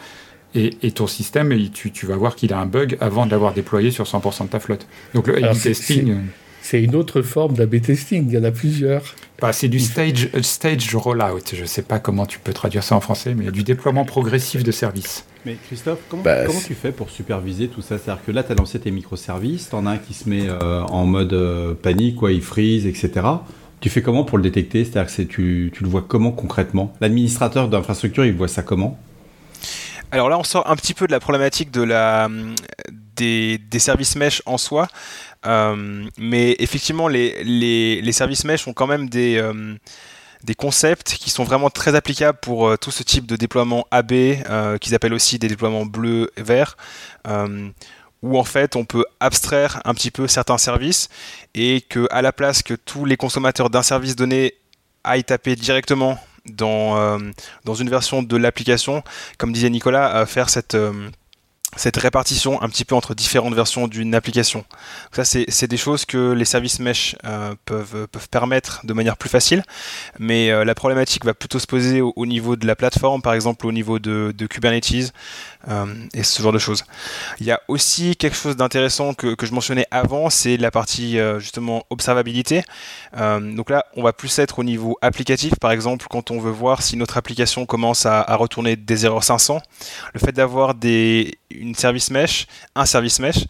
et, 0.54 0.93
ton 0.93 1.06
système, 1.06 1.56
tu, 1.70 1.90
tu 1.90 2.06
vas 2.06 2.16
voir 2.16 2.37
qu'il 2.37 2.52
a 2.52 2.58
un 2.58 2.66
bug 2.66 2.96
avant 3.00 3.26
de 3.26 3.31
l'avoir 3.31 3.54
déployé 3.54 3.90
sur 3.90 4.04
100% 4.04 4.44
de 4.44 4.49
ta 4.49 4.60
flotte. 4.60 4.87
Donc 5.14 5.26
le 5.26 5.43
A-B 5.44 5.58
testing... 5.58 6.10
Euh, 6.10 6.20
c'est 6.64 6.81
une 6.81 6.94
autre 6.94 7.22
forme 7.22 7.54
d'A-B 7.54 7.81
testing, 7.81 8.26
il 8.28 8.34
y 8.34 8.38
en 8.38 8.44
a 8.44 8.52
plusieurs. 8.52 9.02
Bah, 9.40 9.52
c'est 9.52 9.66
du 9.66 9.81
stage, 9.81 10.28
euh, 10.34 10.43
stage 10.43 10.94
rollout, 10.94 11.43
je 11.52 11.62
ne 11.62 11.66
sais 11.66 11.82
pas 11.82 11.99
comment 11.99 12.25
tu 12.25 12.38
peux 12.38 12.52
traduire 12.52 12.84
ça 12.84 12.94
en 12.94 13.00
français, 13.00 13.34
mais 13.34 13.50
du 13.50 13.64
déploiement 13.64 14.04
progressif 14.04 14.62
de 14.62 14.70
services. 14.70 15.25
Mais 15.44 15.56
Christophe, 15.66 15.99
comment, 16.08 16.22
bah, 16.22 16.44
comment 16.46 16.60
tu 16.64 16.75
fais 16.75 16.93
pour 16.93 17.10
superviser 17.10 17.66
tout 17.66 17.82
ça? 17.82 17.98
C'est-à-dire 17.98 18.25
que 18.25 18.31
là, 18.31 18.44
tu 18.44 18.52
as 18.52 18.55
lancé 18.55 18.78
tes 18.78 18.93
microservices, 18.93 19.70
tu 19.70 19.75
en 19.75 19.87
as 19.87 19.90
un 19.93 19.98
qui 19.98 20.14
se 20.14 20.28
met 20.28 20.48
euh, 20.48 20.82
en 20.82 21.05
mode 21.05 21.37
panique, 21.82 22.16
quoi, 22.16 22.31
il 22.31 22.43
freeze, 22.43 22.87
etc. 22.87 23.10
Tu 23.81 23.90
fais 23.90 24.02
comment 24.02 24.22
pour 24.22 24.38
le 24.38 24.44
détecter? 24.44 24.84
C'est-à-dire 24.84 25.12
que 25.12 25.22
tu, 25.22 25.72
tu 25.75 25.82
le 25.82 25.90
vois 25.90 26.05
comment 26.06 26.31
concrètement? 26.31 26.94
L'administrateur 27.00 27.69
d'infrastructure, 27.69 28.25
il 28.25 28.34
voit 28.34 28.46
ça 28.46 28.62
comment? 28.62 29.00
Alors 30.12 30.29
là, 30.29 30.38
on 30.38 30.44
sort 30.44 30.70
un 30.70 30.76
petit 30.76 30.93
peu 30.93 31.06
de 31.06 31.12
la 31.12 31.20
problématique 31.20 31.75
la, 31.75 32.29
des, 33.17 33.59
services 33.79 34.14
mesh 34.14 34.43
en 34.44 34.59
soi. 34.59 34.87
Euh, 35.47 36.06
mais 36.19 36.55
effectivement, 36.59 37.09
les, 37.09 38.12
services 38.12 38.44
mesh 38.44 38.69
ont 38.69 38.75
quand 38.75 38.87
même 38.87 39.09
des, 39.09 39.38
euh, 39.38 39.75
des 40.44 40.55
concepts 40.55 41.14
qui 41.14 41.31
sont 41.31 41.44
vraiment 41.44 41.70
très 41.70 41.94
applicables 41.94 42.39
pour 42.39 42.69
euh, 42.69 42.77
tout 42.77 42.91
ce 42.91 43.03
type 43.03 43.25
de 43.25 43.36
déploiement 43.36 43.86
AB, 43.91 44.13
qu'ils 44.81 44.94
appellent 44.94 45.15
aussi 45.15 45.39
des 45.39 45.48
déploiements 45.48 45.86
bleu-vert, 45.86 46.77
où 48.22 48.39
en 48.39 48.44
fait 48.44 48.77
on 48.77 48.84
peut 48.84 49.06
abstraire 49.19 49.81
un 49.86 49.94
petit 49.94 50.10
peu 50.10 50.29
certains 50.29 50.58
services 50.58 51.08
et 51.55 51.81
que 51.81 52.06
à 52.10 52.20
la 52.20 52.32
place 52.32 52.63
que 52.63 52.75
tous 52.75 53.06
les 53.06 53.17
consommateurs 53.17 53.70
d'un 53.70 53.82
service 53.82 54.15
donné 54.15 54.55
aillent 55.05 55.25
taper 55.25 55.56
directement 55.56 56.19
dans, 56.46 56.96
euh, 56.96 57.19
dans 57.65 57.75
une 57.75 57.89
version 57.89 58.22
de 58.22 58.37
l'application, 58.37 59.03
comme 59.39 59.53
disait 59.53 59.70
Nicolas, 59.70 60.13
à 60.15 60.27
faire 60.27 60.51
cette 60.51 60.75
euh, 60.75 61.08
cette 61.76 61.96
répartition 61.96 62.60
un 62.60 62.69
petit 62.69 62.84
peu 62.84 62.94
entre 62.94 63.14
différentes 63.14 63.55
versions 63.55 63.88
d'une 63.88 64.14
application. 64.14 64.64
Ça, 65.10 65.24
c'est 65.24 65.67
des 65.67 65.76
choses 65.76 66.05
que 66.05 66.32
les 66.32 66.44
services 66.44 66.81
mesh 66.81 67.17
euh, 67.24 67.55
peuvent, 67.64 68.06
peuvent 68.08 68.29
permettre 68.29 68.84
de 68.84 68.93
manière 68.93 69.17
plus 69.17 69.31
facile, 69.31 69.62
mais 70.19 70.50
euh, 70.50 70.64
la 70.64 70.74
problématique 70.74 71.24
va 71.24 71.32
plutôt 71.32 71.58
se 71.58 71.67
poser 71.67 72.02
au, 72.02 72.26
niveau 72.26 72.56
de 72.56 72.67
la 72.67 72.76
plateforme, 72.76 73.22
par 73.22 73.32
exemple 73.32 73.67
au 73.67 73.72
niveau 73.72 73.98
de, 73.98 74.32
Kubernetes 74.50 75.12
euh, 75.69 75.86
et 76.12 76.22
ce 76.22 76.43
genre 76.43 76.52
de 76.52 76.58
choses. 76.58 76.84
Il 77.41 77.46
y 77.46 77.50
a 77.50 77.60
aussi 77.69 78.17
quelque 78.17 78.36
chose 78.36 78.56
d'intéressant 78.56 79.14
que, 79.14 79.34
que, 79.34 79.46
je 79.46 79.52
mentionnais 79.55 79.86
avant, 79.91 80.29
c'est 80.29 80.58
la 80.58 80.70
partie 80.70 81.19
justement 81.38 81.84
observabilité. 81.91 82.62
donc 83.17 83.70
là, 83.70 83.86
on 83.96 84.02
va 84.02 84.12
plus 84.12 84.38
être 84.38 84.58
au 84.58 84.64
niveau 84.64 84.98
applicatif, 85.00 85.55
par 85.60 85.70
exemple 85.70 86.06
quand 86.10 86.31
on 86.31 86.38
veut 86.38 86.50
voir 86.50 86.82
si 86.82 86.96
notre 86.96 87.17
application 87.17 87.64
commence 87.67 88.05
à, 88.05 88.20
à 88.20 88.36
retourner 88.36 88.76
des 88.76 89.06
erreurs 89.06 89.24
500. 89.24 89.62
Le 90.12 90.20
fait 90.20 90.32
d'avoir 90.32 90.74
des 90.74 91.38
une 91.62 91.74
service 91.74 92.10
mesh, 92.10 92.46
un 92.74 92.84
service 92.84 93.20
mesh. 93.20 93.46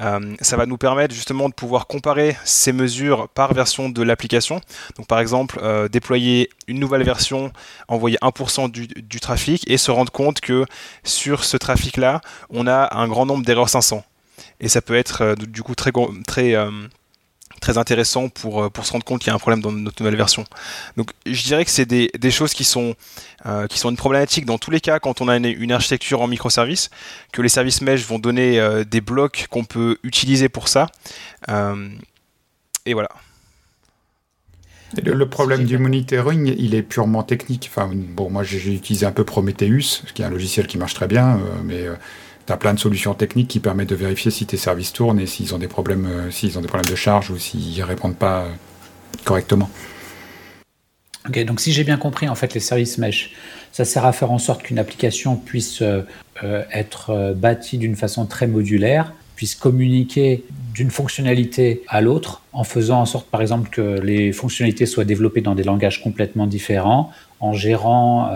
Euh, 0.00 0.34
ça 0.40 0.56
va 0.56 0.66
nous 0.66 0.78
permettre 0.78 1.14
justement 1.14 1.48
de 1.48 1.54
pouvoir 1.54 1.86
comparer 1.86 2.36
ces 2.44 2.72
mesures 2.72 3.28
par 3.28 3.54
version 3.54 3.88
de 3.88 4.02
l'application. 4.02 4.60
Donc 4.96 5.06
par 5.06 5.20
exemple, 5.20 5.60
euh, 5.62 5.88
déployer 5.88 6.50
une 6.66 6.80
nouvelle 6.80 7.04
version, 7.04 7.52
envoyer 7.88 8.18
1% 8.20 8.70
du, 8.70 9.20
trafic 9.20 9.68
et 9.70 9.78
se 9.78 9.90
rendre 9.90 10.10
compte 10.10 10.40
que 10.40 10.66
sur 11.04 11.44
ce 11.44 11.56
trafic-là, 11.56 12.20
on 12.50 12.66
a 12.66 12.96
un 12.96 13.06
grand 13.06 13.26
nombre 13.26 13.44
d'erreurs 13.44 13.68
500. 13.68 14.04
Et 14.60 14.68
ça 14.68 14.80
peut 14.80 14.96
être 14.96 15.22
euh, 15.22 15.34
du 15.36 15.62
coup 15.62 15.76
très, 15.76 15.92
très 16.26 16.56
très 17.62 17.78
intéressant 17.78 18.28
pour, 18.28 18.64
euh, 18.64 18.68
pour 18.68 18.84
se 18.84 18.92
rendre 18.92 19.04
compte 19.04 19.20
qu'il 19.20 19.28
y 19.28 19.30
a 19.30 19.34
un 19.34 19.38
problème 19.38 19.62
dans 19.62 19.72
notre 19.72 20.02
nouvelle 20.02 20.16
version. 20.16 20.44
Donc 20.98 21.12
je 21.24 21.42
dirais 21.44 21.64
que 21.64 21.70
c'est 21.70 21.86
des, 21.86 22.10
des, 22.18 22.30
choses 22.30 22.52
qui 22.52 22.64
sont, 22.64 22.94
euh, 23.46 23.66
qui 23.68 23.78
sont 23.78 23.88
une 23.88 23.96
problématique 23.96 24.44
dans 24.44 24.58
tous 24.58 24.70
les 24.70 24.80
cas 24.80 24.98
quand 24.98 25.22
on 25.22 25.28
a 25.28 25.36
une, 25.36 25.72
architecture 25.72 26.20
en 26.20 26.26
microservices, 26.26 26.90
que 27.32 27.40
les 27.40 27.48
services 27.48 27.80
mesh 27.80 28.04
vont 28.04 28.18
donner 28.18 28.60
euh, 28.60 28.84
des 28.84 29.00
blocs 29.00 29.46
qu'on 29.48 29.64
peut 29.64 29.96
utiliser 30.02 30.50
pour 30.50 30.68
ça. 30.68 30.88
et 31.48 32.92
voilà. 32.92 33.08
Le, 35.02 35.26
problème 35.26 35.64
du 35.64 35.78
monitoring, 35.78 36.54
il 36.58 36.74
est 36.74 36.82
purement 36.82 37.22
technique. 37.22 37.70
Enfin, 37.72 37.90
bon, 37.94 38.28
moi 38.28 38.42
j'ai 38.42 38.74
utilisé 38.74 39.06
un 39.06 39.12
peu 39.12 39.24
Prometheus, 39.24 40.02
qui 40.12 40.20
est 40.20 40.24
un 40.24 40.30
logiciel 40.30 40.66
qui 40.66 40.76
marche 40.76 40.92
très 40.92 41.06
bien, 41.06 41.40
mais 41.64 41.86
tu 42.46 42.52
as 42.52 42.56
plein 42.56 42.74
de 42.74 42.78
solutions 42.78 43.14
techniques 43.14 43.48
qui 43.48 43.60
permettent 43.60 43.90
de 43.90 43.94
vérifier 43.94 44.30
si 44.30 44.46
tes 44.46 44.56
services 44.56 44.92
tournent 44.92 45.20
et 45.20 45.26
s'ils 45.26 45.54
ont 45.54 45.58
des 45.58 45.68
problèmes, 45.68 46.30
s'ils 46.30 46.58
ont 46.58 46.60
des 46.60 46.68
problèmes 46.68 46.90
de 46.90 46.96
charge 46.96 47.30
ou 47.30 47.38
s'ils 47.38 47.82
répondent 47.82 48.16
pas 48.16 48.46
correctement. 49.24 49.70
Ok, 51.28 51.44
donc 51.44 51.60
si 51.60 51.72
j'ai 51.72 51.84
bien 51.84 51.98
compris, 51.98 52.28
en 52.28 52.34
fait, 52.34 52.52
les 52.52 52.60
services 52.60 52.98
mesh, 52.98 53.30
ça 53.70 53.84
sert 53.84 54.04
à 54.04 54.12
faire 54.12 54.32
en 54.32 54.38
sorte 54.38 54.62
qu'une 54.62 54.78
application 54.78 55.36
puisse 55.36 55.80
euh, 55.80 56.02
euh, 56.42 56.64
être 56.72 57.10
euh, 57.10 57.32
bâtie 57.32 57.78
d'une 57.78 57.94
façon 57.94 58.26
très 58.26 58.48
modulaire, 58.48 59.12
puisse 59.36 59.54
communiquer 59.54 60.44
d'une 60.74 60.90
fonctionnalité 60.90 61.84
à 61.86 62.00
l'autre, 62.00 62.42
en 62.52 62.64
faisant 62.64 63.00
en 63.00 63.06
sorte, 63.06 63.28
par 63.28 63.40
exemple, 63.40 63.70
que 63.70 64.00
les 64.00 64.32
fonctionnalités 64.32 64.84
soient 64.84 65.04
développées 65.04 65.42
dans 65.42 65.54
des 65.54 65.62
langages 65.62 66.02
complètement 66.02 66.46
différents, 66.46 67.12
en 67.38 67.52
gérant 67.52 68.30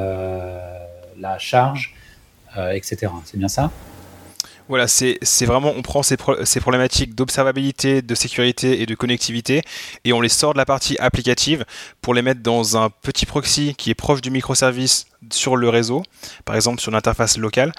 la 1.18 1.38
charge, 1.38 1.94
etc. 2.72 3.08
C'est 3.24 3.38
bien 3.38 3.48
ça? 3.48 3.70
Voilà, 4.68 4.88
c'est 4.88 5.18
vraiment, 5.44 5.72
on 5.76 5.82
prend 5.82 6.02
ces, 6.02 6.16
problématiques 6.16 7.14
d'observabilité, 7.14 8.02
de 8.02 8.14
sécurité 8.14 8.82
et 8.82 8.86
de 8.86 8.94
connectivité, 8.94 9.62
et 10.04 10.12
on 10.12 10.20
les 10.20 10.28
sort 10.28 10.54
de 10.54 10.58
la 10.58 10.64
partie 10.64 10.96
applicative 10.98 11.64
pour 12.00 12.14
les 12.14 12.22
mettre 12.22 12.42
dans 12.42 12.76
un 12.76 12.90
petit 12.90 13.26
proxy 13.26 13.74
qui 13.76 13.90
est 13.90 13.94
proche 13.94 14.20
du 14.20 14.30
microservice 14.30 15.06
sur 15.30 15.56
le 15.56 15.68
réseau, 15.68 16.02
par 16.44 16.56
exemple 16.56 16.80
sur 16.80 16.90
l'interface 16.90 17.38
locale, 17.38 17.72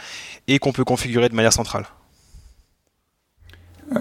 et 0.47 0.59
qu'on 0.59 0.71
peut 0.71 0.85
configurer 0.85 1.29
de 1.29 1.35
manière 1.35 1.53
centrale. 1.53 1.85
Euh, 3.95 3.99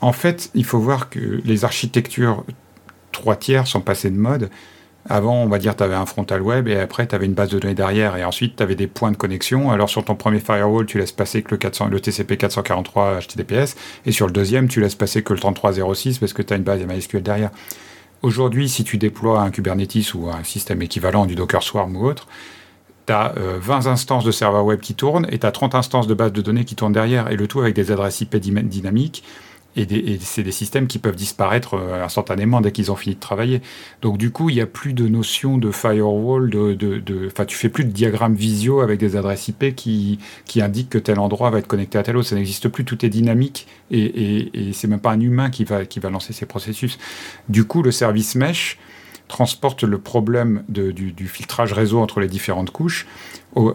en 0.00 0.12
fait, 0.12 0.50
il 0.54 0.64
faut 0.64 0.78
voir 0.78 1.08
que 1.10 1.40
les 1.44 1.64
architectures 1.64 2.44
trois 3.12 3.36
tiers 3.36 3.66
sont 3.66 3.80
passées 3.80 4.10
de 4.10 4.16
mode. 4.16 4.50
Avant, 5.10 5.42
on 5.42 5.48
va 5.48 5.58
dire, 5.58 5.74
tu 5.74 5.82
avais 5.82 5.94
un 5.94 6.04
frontal 6.04 6.42
web 6.42 6.68
et 6.68 6.78
après, 6.78 7.06
tu 7.06 7.14
avais 7.14 7.24
une 7.24 7.32
base 7.32 7.48
de 7.48 7.58
données 7.58 7.74
derrière 7.74 8.16
et 8.16 8.24
ensuite, 8.24 8.56
tu 8.56 8.62
avais 8.62 8.74
des 8.74 8.86
points 8.86 9.10
de 9.10 9.16
connexion. 9.16 9.70
Alors, 9.70 9.88
sur 9.88 10.04
ton 10.04 10.14
premier 10.14 10.38
firewall, 10.38 10.84
tu 10.84 10.98
laisses 10.98 11.12
passer 11.12 11.42
que 11.42 11.50
le, 11.52 11.56
400, 11.56 11.88
le 11.88 11.98
TCP 11.98 12.36
443 12.36 13.20
HTTPS 13.20 13.76
et 14.04 14.12
sur 14.12 14.26
le 14.26 14.32
deuxième, 14.32 14.68
tu 14.68 14.80
laisses 14.80 14.94
passer 14.94 15.22
que 15.22 15.32
le 15.32 15.38
3306 15.38 16.18
parce 16.18 16.34
que 16.34 16.42
tu 16.42 16.52
as 16.52 16.56
une 16.56 16.62
base 16.62 16.84
MySQL 16.84 17.22
derrière. 17.22 17.50
Aujourd'hui, 18.20 18.68
si 18.68 18.84
tu 18.84 18.98
déploies 18.98 19.40
un 19.40 19.50
Kubernetes 19.50 20.12
ou 20.14 20.28
un 20.28 20.44
système 20.44 20.82
équivalent 20.82 21.24
du 21.24 21.36
Docker 21.36 21.62
Swarm 21.62 21.96
ou 21.96 22.04
autre, 22.04 22.26
tu 23.06 23.12
as 23.14 23.32
20 23.36 23.86
instances 23.86 24.24
de 24.24 24.30
serveur 24.30 24.66
web 24.66 24.80
qui 24.80 24.94
tournent 24.94 25.26
et 25.30 25.38
tu 25.38 25.46
as 25.46 25.52
30 25.52 25.74
instances 25.74 26.06
de 26.06 26.14
base 26.14 26.32
de 26.32 26.42
données 26.42 26.64
qui 26.66 26.74
tournent 26.74 26.92
derrière 26.92 27.30
et 27.30 27.36
le 27.36 27.46
tout 27.46 27.60
avec 27.60 27.74
des 27.74 27.90
adresses 27.92 28.20
IP 28.20 28.36
dynamiques 28.36 29.24
et, 29.76 30.18
c'est 30.20 30.42
des 30.42 30.52
systèmes 30.52 30.86
qui 30.86 30.98
peuvent 30.98 31.16
disparaître 31.16 31.74
euh, 31.74 32.04
instantanément 32.04 32.60
dès 32.60 32.72
qu'ils 32.72 32.90
ont 32.90 32.96
fini 32.96 33.14
de 33.14 33.20
travailler. 33.20 33.62
Donc 34.02 34.18
du 34.18 34.30
coup, 34.30 34.50
il 34.50 34.54
n'y 34.54 34.60
a 34.60 34.66
plus 34.66 34.92
de 34.92 35.06
notion 35.08 35.58
de 35.58 35.70
firewall, 35.70 36.50
de, 36.50 36.74
de, 36.74 37.30
tu 37.46 37.56
fais 37.56 37.68
plus 37.68 37.84
de 37.84 37.90
diagramme 37.90 38.34
visio 38.34 38.80
avec 38.80 38.98
des 38.98 39.16
adresses 39.16 39.48
IP 39.48 39.74
qui, 39.74 40.18
qui 40.46 40.60
indiquent 40.60 40.90
que 40.90 40.98
tel 40.98 41.18
endroit 41.18 41.50
va 41.50 41.58
être 41.58 41.68
connecté 41.68 41.98
à 41.98 42.02
tel 42.02 42.16
autre. 42.16 42.28
Ça 42.28 42.36
n'existe 42.36 42.68
plus, 42.68 42.84
tout 42.84 43.04
est 43.04 43.10
dynamique 43.10 43.66
et, 43.90 44.00
et, 44.00 44.68
et 44.68 44.72
c'est 44.72 44.88
même 44.88 45.00
pas 45.00 45.12
un 45.12 45.20
humain 45.20 45.50
qui 45.50 45.64
va, 45.64 45.84
qui 45.84 46.00
va 46.00 46.10
lancer 46.10 46.32
ces 46.32 46.46
processus. 46.46 46.98
Du 47.48 47.64
coup, 47.64 47.82
le 47.82 47.92
service 47.92 48.34
mesh 48.34 48.78
transporte 49.28 49.84
le 49.84 49.98
problème 49.98 50.64
du, 50.68 50.92
du, 50.92 51.28
filtrage 51.28 51.72
réseau 51.72 52.00
entre 52.00 52.20
les 52.20 52.26
différentes 52.26 52.70
couches 52.70 53.06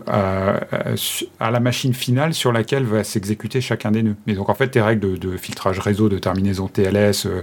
à, 0.08 1.52
la 1.52 1.60
machine 1.60 1.94
finale 1.94 2.34
sur 2.34 2.52
laquelle 2.52 2.84
va 2.84 3.04
s'exécuter 3.04 3.62
chacun 3.62 3.92
des 3.92 4.04
nœuds. 4.04 4.16
Et 4.28 4.34
donc 4.34 4.50
en 4.50 4.56
fait, 4.56 4.70
tes 4.70 4.82
règles 4.82 5.20
de, 5.20 5.38
filtrage 5.38 5.80
réseau, 5.80 6.10
de 6.10 6.18
terminaison 6.20 6.68
TLS, 6.68 7.26
euh, 7.26 7.42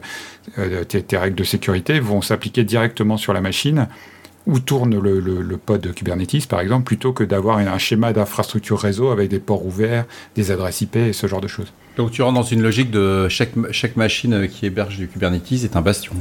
euh, 0.59 0.85
tes, 0.85 1.17
règles 1.17 1.37
de 1.37 1.45
sécurité 1.45 2.01
vont 2.01 2.23
s'appliquer 2.23 2.65
directement 2.65 3.17
sur 3.17 3.33
la 3.33 3.41
machine 3.41 3.89
où 4.47 4.59
tourne 4.59 4.99
le, 4.99 5.57
pod 5.59 5.81
de 5.81 5.93
Kubernetes, 5.93 6.49
par 6.49 6.61
exemple, 6.61 6.85
plutôt 6.85 7.13
que 7.13 7.23
d'avoir 7.23 7.59
un 7.59 7.79
schéma 7.79 8.13
d'infrastructure 8.13 8.79
réseau 8.81 9.11
avec 9.11 9.29
des 9.29 9.39
ports 9.39 9.65
ouverts, 9.67 10.07
des 10.35 10.51
adresses 10.51 10.81
IP 10.81 10.97
et 10.97 11.13
ce 11.13 11.27
genre 11.27 11.43
de 11.43 11.47
choses. 11.47 11.73
Donc 11.97 12.11
tu 12.11 12.23
rentres 12.23 12.35
dans 12.35 12.43
une 12.43 12.63
logique 12.63 12.91
de 12.91 13.29
chaque, 13.29 13.53
chaque 13.71 13.97
machine 13.97 14.49
qui 14.49 14.65
héberge 14.65 14.97
du 14.97 15.09
Kubernetes 15.09 15.53
est 15.53 15.77
un 15.77 15.83
bastion. 15.83 16.15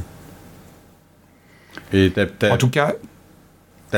Et 1.92 2.12
En 2.50 2.56
tout 2.56 2.68
cas, 2.68 2.94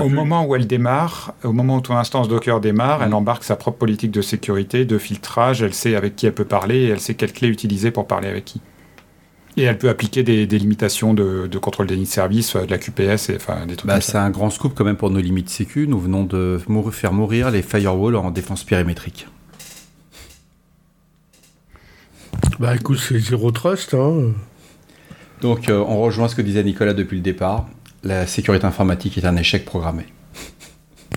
au 0.00 0.08
moment 0.08 0.44
où 0.46 0.54
elle 0.54 0.66
démarre, 0.66 1.34
au 1.44 1.52
moment 1.52 1.76
où 1.76 1.80
ton 1.80 1.96
instance 1.96 2.28
Docker 2.28 2.60
démarre, 2.60 3.00
mm. 3.00 3.02
elle 3.04 3.14
embarque 3.14 3.44
sa 3.44 3.56
propre 3.56 3.78
politique 3.78 4.10
de 4.10 4.22
sécurité, 4.22 4.84
de 4.84 4.98
filtrage, 4.98 5.62
elle 5.62 5.74
sait 5.74 5.94
avec 5.94 6.16
qui 6.16 6.26
elle 6.26 6.34
peut 6.34 6.44
parler 6.44 6.76
et 6.82 6.88
elle 6.88 7.00
sait 7.00 7.14
quelle 7.14 7.32
clé 7.32 7.48
utiliser 7.48 7.90
pour 7.90 8.06
parler 8.06 8.28
avec 8.28 8.44
qui. 8.44 8.60
Et 9.58 9.64
elle 9.64 9.76
peut 9.76 9.90
appliquer 9.90 10.22
des, 10.22 10.46
limitations 10.46 11.12
de, 11.12 11.58
contrôle 11.58 11.86
des 11.86 11.94
lignes 11.94 12.04
de 12.04 12.08
service, 12.08 12.56
euh, 12.56 12.64
de 12.64 12.70
la 12.70 12.78
QPS, 12.78 13.28
et, 13.28 13.36
enfin 13.36 13.66
des 13.66 13.76
trucs 13.76 13.86
bah, 13.86 14.00
C'est 14.00 14.16
un 14.16 14.30
grand 14.30 14.48
scoop 14.48 14.72
quand 14.74 14.84
même 14.84 14.96
pour 14.96 15.10
nos 15.10 15.20
limites 15.20 15.50
sécu. 15.50 15.86
Nous 15.86 16.00
venons 16.00 16.24
de 16.24 16.58
faire 16.90 17.12
mourir 17.12 17.50
les 17.50 17.60
firewalls 17.60 18.16
en 18.16 18.30
défense 18.30 18.64
périmétrique. 18.64 19.26
Bah 22.58 22.74
écoute, 22.74 22.98
c'est 22.98 23.18
zéro 23.18 23.50
trust. 23.50 23.92
Hein. 23.92 24.32
Donc 25.42 25.68
euh, 25.68 25.84
on 25.86 26.00
rejoint 26.00 26.28
ce 26.28 26.34
que 26.34 26.42
disait 26.42 26.62
Nicolas 26.62 26.94
depuis 26.94 27.16
le 27.16 27.22
départ 27.22 27.66
la 28.04 28.26
sécurité 28.26 28.64
informatique 28.64 29.18
est 29.18 29.24
un 29.24 29.36
échec 29.36 29.64
programmé. 29.64 30.04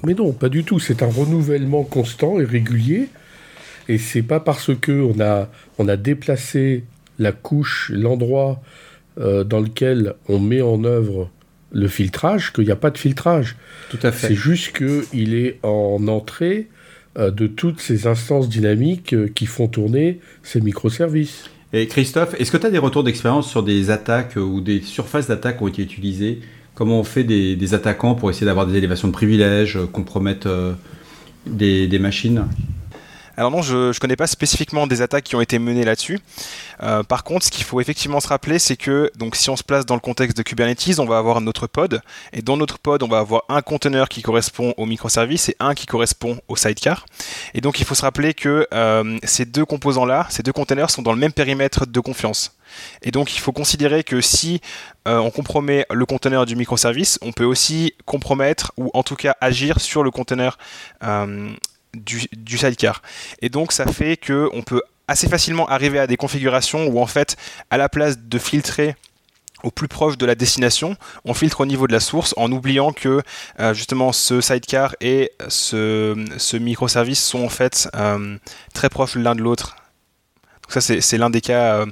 Mais 0.03 0.13
non, 0.13 0.33
pas 0.33 0.49
du 0.49 0.63
tout. 0.63 0.79
C'est 0.79 1.01
un 1.03 1.09
renouvellement 1.09 1.83
constant 1.83 2.39
et 2.39 2.45
régulier. 2.45 3.09
Et 3.87 3.97
c'est 3.97 4.21
pas 4.21 4.39
parce 4.39 4.71
que 4.75 4.91
on 4.91 5.19
a, 5.19 5.49
on 5.77 5.87
a 5.87 5.97
déplacé 5.97 6.83
la 7.19 7.31
couche, 7.31 7.91
l'endroit 7.93 8.61
euh, 9.19 9.43
dans 9.43 9.59
lequel 9.59 10.15
on 10.27 10.39
met 10.39 10.61
en 10.61 10.83
œuvre 10.83 11.29
le 11.71 11.87
filtrage 11.87 12.53
qu'il 12.53 12.65
n'y 12.65 12.71
a 12.71 12.75
pas 12.75 12.89
de 12.89 12.97
filtrage. 12.97 13.55
Tout 13.89 13.99
à 14.03 14.11
fait. 14.11 14.27
C'est 14.27 14.35
juste 14.35 14.77
qu'il 14.77 15.33
est 15.33 15.59
en 15.63 16.07
entrée 16.07 16.69
euh, 17.17 17.31
de 17.31 17.47
toutes 17.47 17.79
ces 17.79 18.07
instances 18.07 18.49
dynamiques 18.49 19.13
euh, 19.13 19.29
qui 19.33 19.45
font 19.45 19.67
tourner 19.67 20.19
ces 20.43 20.61
microservices. 20.61 21.49
Et 21.73 21.87
Christophe, 21.87 22.35
est-ce 22.39 22.51
que 22.51 22.57
tu 22.57 22.65
as 22.65 22.71
des 22.71 22.77
retours 22.77 23.03
d'expérience 23.03 23.49
sur 23.49 23.63
des 23.63 23.89
attaques 23.89 24.35
ou 24.37 24.61
des 24.61 24.81
surfaces 24.81 25.27
d'attaque 25.27 25.57
qui 25.57 25.63
ont 25.63 25.67
été 25.67 25.81
utilisées 25.81 26.39
Comment 26.75 26.99
on 26.99 27.03
fait 27.05 27.23
des, 27.23 27.73
attaquants 27.73 28.15
pour 28.15 28.29
essayer 28.29 28.45
d'avoir 28.45 28.67
des 28.67 28.77
élévations 28.77 29.07
de 29.07 29.13
privilèges, 29.13 29.77
euh, 29.77 29.85
compromettre 29.85 30.47
euh, 30.47 30.73
des, 31.47 31.99
machines 31.99 32.45
alors 33.37 33.51
non, 33.51 33.61
je 33.61 33.87
ne 33.87 33.99
connais 33.99 34.15
pas 34.15 34.27
spécifiquement 34.27 34.87
des 34.87 35.01
attaques 35.01 35.23
qui 35.23 35.35
ont 35.35 35.41
été 35.41 35.59
menées 35.59 35.83
là-dessus. 35.83 36.19
Euh, 36.83 37.03
par 37.03 37.23
contre, 37.23 37.45
ce 37.45 37.51
qu'il 37.51 37.63
faut 37.63 37.81
effectivement 37.81 38.19
se 38.19 38.27
rappeler, 38.27 38.59
c'est 38.59 38.77
que 38.77 39.11
donc 39.17 39.35
si 39.35 39.49
on 39.49 39.55
se 39.55 39.63
place 39.63 39.85
dans 39.85 39.95
le 39.95 40.01
contexte 40.01 40.37
de 40.37 40.43
Kubernetes, 40.43 40.99
on 40.99 41.05
va 41.05 41.17
avoir 41.17 41.41
notre 41.41 41.67
pod, 41.67 42.01
et 42.33 42.41
dans 42.41 42.57
notre 42.57 42.79
pod, 42.79 43.03
on 43.03 43.07
va 43.07 43.19
avoir 43.19 43.43
un 43.49 43.61
conteneur 43.61 44.09
qui 44.09 44.21
correspond 44.21 44.73
au 44.77 44.85
microservice 44.85 45.49
et 45.49 45.55
un 45.59 45.73
qui 45.73 45.85
correspond 45.85 46.39
au 46.47 46.55
sidecar. 46.55 47.05
Et 47.53 47.61
donc 47.61 47.79
il 47.79 47.85
faut 47.85 47.95
se 47.95 48.01
rappeler 48.01 48.33
que 48.33 48.67
ces 49.23 49.45
deux 49.45 49.65
composants-là, 49.65 50.27
ces 50.29 50.43
deux 50.43 50.53
conteneurs 50.53 50.89
sont 50.89 51.01
dans 51.01 51.13
le 51.13 51.19
même 51.19 51.33
périmètre 51.33 51.85
de 51.85 51.99
confiance. 51.99 52.55
Et 53.01 53.11
donc 53.11 53.35
il 53.35 53.39
faut 53.39 53.51
considérer 53.51 54.03
que 54.03 54.21
si 54.21 54.61
euh, 55.07 55.17
on 55.17 55.31
compromet 55.31 55.85
le 55.91 56.05
conteneur 56.05 56.45
du 56.45 56.55
microservice, 56.55 57.19
on 57.21 57.31
peut 57.31 57.45
aussi 57.45 57.93
compromettre 58.05 58.71
ou 58.77 58.89
en 58.93 59.03
tout 59.03 59.15
cas 59.15 59.35
agir 59.41 59.79
sur 59.79 60.03
le 60.03 60.11
conteneur 60.11 60.57
euh, 61.95 62.19
du, 62.35 62.57
sidecar. 62.57 63.01
Et 63.41 63.49
donc 63.49 63.71
ça 63.71 63.85
fait 63.85 64.17
qu'on 64.17 64.61
peut 64.61 64.81
assez 65.07 65.27
facilement 65.27 65.67
arriver 65.67 65.99
à 65.99 66.07
des 66.07 66.17
configurations 66.17 66.87
où 66.87 66.99
en 66.99 67.07
fait, 67.07 67.35
à 67.69 67.77
la 67.77 67.89
place 67.89 68.17
de 68.17 68.37
filtrer 68.39 68.95
au 69.63 69.71
plus 69.71 69.87
proche 69.87 70.17
de 70.17 70.25
la 70.25 70.35
destination, 70.35 70.95
on 71.23 71.33
filtre 71.33 71.61
au 71.61 71.65
niveau 71.65 71.87
de 71.87 71.93
la 71.93 71.99
source 71.99 72.33
en 72.37 72.51
oubliant 72.51 72.91
que 72.91 73.21
euh, 73.59 73.73
justement 73.73 74.11
ce 74.11 74.41
sidecar 74.41 74.95
et 75.01 75.31
ce, 75.47 76.23
ce 76.37 76.57
microservice 76.57 77.23
sont 77.23 77.43
en 77.43 77.49
fait 77.49 77.89
très 78.73 78.89
proches 78.89 79.15
l'un 79.15 79.33
de 79.33 79.41
l'autre 79.41 79.75
ça, 80.67 80.81
c'est 80.81 81.17
l'un 81.17 81.29
des 81.29 81.41
cas 81.41 81.81
euh, 81.81 81.85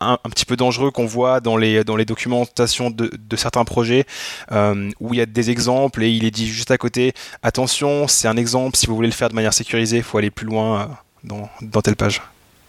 un, 0.00 0.18
petit 0.30 0.44
peu 0.44 0.56
dangereux 0.56 0.90
qu'on 0.90 1.06
voit 1.06 1.40
dans 1.40 1.56
les, 1.56 1.84
documentations 1.84 2.90
de, 2.90 3.10
certains 3.36 3.64
projets, 3.64 4.04
euh, 4.52 4.90
où 5.00 5.14
il 5.14 5.18
y 5.18 5.20
a 5.20 5.26
des 5.26 5.50
exemples 5.50 6.02
et 6.02 6.10
il 6.10 6.24
est 6.24 6.30
dit 6.30 6.46
juste 6.46 6.70
à 6.70 6.78
côté, 6.78 7.12
attention, 7.42 8.08
c'est 8.08 8.28
un 8.28 8.36
exemple, 8.36 8.76
si 8.76 8.86
vous 8.86 8.94
voulez 8.94 9.08
le 9.08 9.14
faire 9.14 9.28
de 9.28 9.34
manière 9.34 9.54
sécurisée, 9.54 9.98
il 9.98 10.02
faut 10.02 10.18
aller 10.18 10.30
plus 10.30 10.46
loin 10.46 10.98
euh, 11.24 11.36
dans, 11.62 11.82
telle 11.82 11.96
page. 11.96 12.22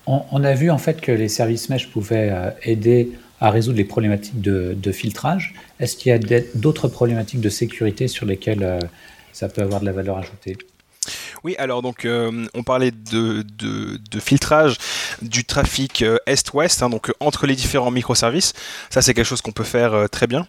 On, 0.07 0.43
a 0.43 0.55
vu 0.55 0.71
en 0.71 0.79
fait 0.79 1.01
que 1.01 1.11
les 1.11 1.29
services 1.29 1.69
mesh 1.69 1.91
pouvaient 1.91 2.33
aider 2.63 3.11
à 3.39 3.51
résoudre 3.51 3.77
les 3.77 3.83
problématiques 3.83 4.41
de 4.41 4.91
filtrage. 4.91 5.53
Est-ce 5.79 5.95
qu'il 5.95 6.09
y 6.09 6.13
a 6.13 6.41
d'autres 6.55 6.87
problématiques 6.87 7.41
de 7.41 7.49
sécurité 7.49 8.07
sur 8.07 8.25
lesquelles 8.25 8.79
ça 9.33 9.49
peut 9.49 9.61
avoir 9.61 9.81
de 9.81 9.85
la 9.85 9.91
valeur 9.91 10.17
ajoutée? 10.17 10.57
Oui, 11.43 11.55
alors 11.57 11.81
donc 11.81 12.05
euh, 12.05 12.47
on 12.53 12.63
parlait 12.63 12.91
de, 12.91 13.45
filtrage 14.19 14.77
du 15.21 15.45
trafic 15.45 16.01
euh, 16.01 16.17
est-ouest, 16.25 16.83
hein, 16.83 16.89
donc 16.89 17.11
entre 17.19 17.47
les 17.47 17.55
différents 17.55 17.91
microservices. 17.91 18.53
Ça, 18.89 19.01
c'est 19.01 19.13
quelque 19.13 19.25
chose 19.25 19.41
qu'on 19.41 19.51
peut 19.51 19.63
faire 19.63 19.93
euh, 19.93 20.07
très 20.07 20.27
bien. 20.27 20.47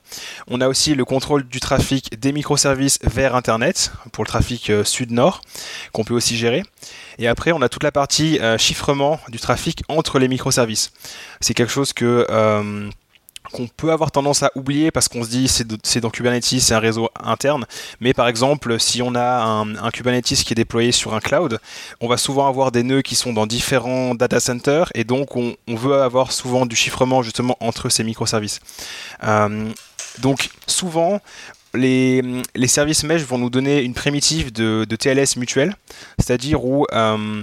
On 0.49 0.61
a 0.61 0.68
aussi 0.68 0.94
le 0.94 1.04
contrôle 1.04 1.44
du 1.44 1.61
trafic 1.61 2.18
des 2.18 2.32
microservices 2.32 2.99
vers 3.02 3.37
Internet 3.37 3.92
pour 4.12 4.25
le 4.25 4.28
trafic 4.28 4.73
sud-nord 4.85 5.42
qu'on 5.92 6.04
peut 6.04 6.14
aussi 6.14 6.37
gérer. 6.37 6.62
Et 7.18 7.28
après, 7.28 7.52
on 7.52 7.62
a 7.62 7.68
toute 7.68 7.85
la 7.85 7.92
partie 7.92 8.38
chiffrement 8.59 9.20
du 9.28 9.38
trafic 9.38 9.82
entre 9.88 10.18
les 10.18 10.28
microservices. 10.28 10.92
C'est 11.40 11.54
quelque 11.54 11.73
chose 11.73 11.92
que 11.92 12.26
qu'on 13.52 13.66
peut 13.66 13.92
avoir 13.92 14.11
tendance 14.11 14.42
à 14.42 14.50
oublier 14.54 14.90
parce 14.90 15.09
qu'on 15.09 15.25
se 15.25 15.30
dit 15.30 15.49
c'est 15.49 16.00
dans 16.00 16.11
Kubernetes, 16.11 16.45
c'est 16.45 16.75
un 16.75 16.78
réseau 16.78 17.09
interne. 17.23 17.66
Mais 18.00 18.14
par 18.14 18.28
exemple, 18.28 18.78
si 18.78 19.02
on 19.02 19.14
a 19.14 19.42
un, 19.42 19.90
Kubernetes 19.90 20.25
qui 20.25 20.52
est 20.52 20.54
déployé 20.54 20.92
sur 20.92 21.14
un 21.14 21.21
cloud, 21.21 21.59
on 22.00 22.09
va 22.09 22.16
souvent 22.16 22.49
avoir 22.49 22.73
des 22.73 22.83
nœuds 22.83 23.02
qui 23.02 23.14
sont 23.14 23.33
dans 23.33 23.47
différents 23.47 24.14
data 24.14 24.40
centers 24.40 24.90
et 24.95 25.04
donc 25.04 25.37
on, 25.37 25.57
veut 25.69 26.02
avoir 26.02 26.33
souvent 26.33 26.66
du 26.66 26.76
chiffrement 26.76 27.23
justement 27.23 27.57
entre 27.61 27.88
ces 27.88 28.04
microservices. 28.04 28.61
Euh, 29.23 29.71
donc 30.19 30.50
souvent, 30.66 31.21
les, 31.75 32.23
services 32.66 33.04
mesh 33.04 33.23
vont 33.23 33.38
nous 33.38 33.50
donner 33.50 33.83
une 33.83 33.95
primitive 33.95 34.52
de, 34.52 34.85
TLS 34.85 35.37
mutuel, 35.37 35.76
c'est-à-dire 36.19 36.64
où 36.64 36.87
euh, 36.92 37.42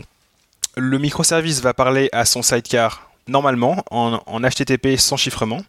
le 0.76 1.00
microservice 1.00 1.62
va 1.62 1.74
parler 1.74 2.10
à 2.12 2.26
son 2.26 2.42
sidecar 2.42 3.07
normalement 3.28 3.84
en, 3.92 4.20
HTTP 4.40 4.98
sans 4.98 5.18
chiffrement. 5.18 5.62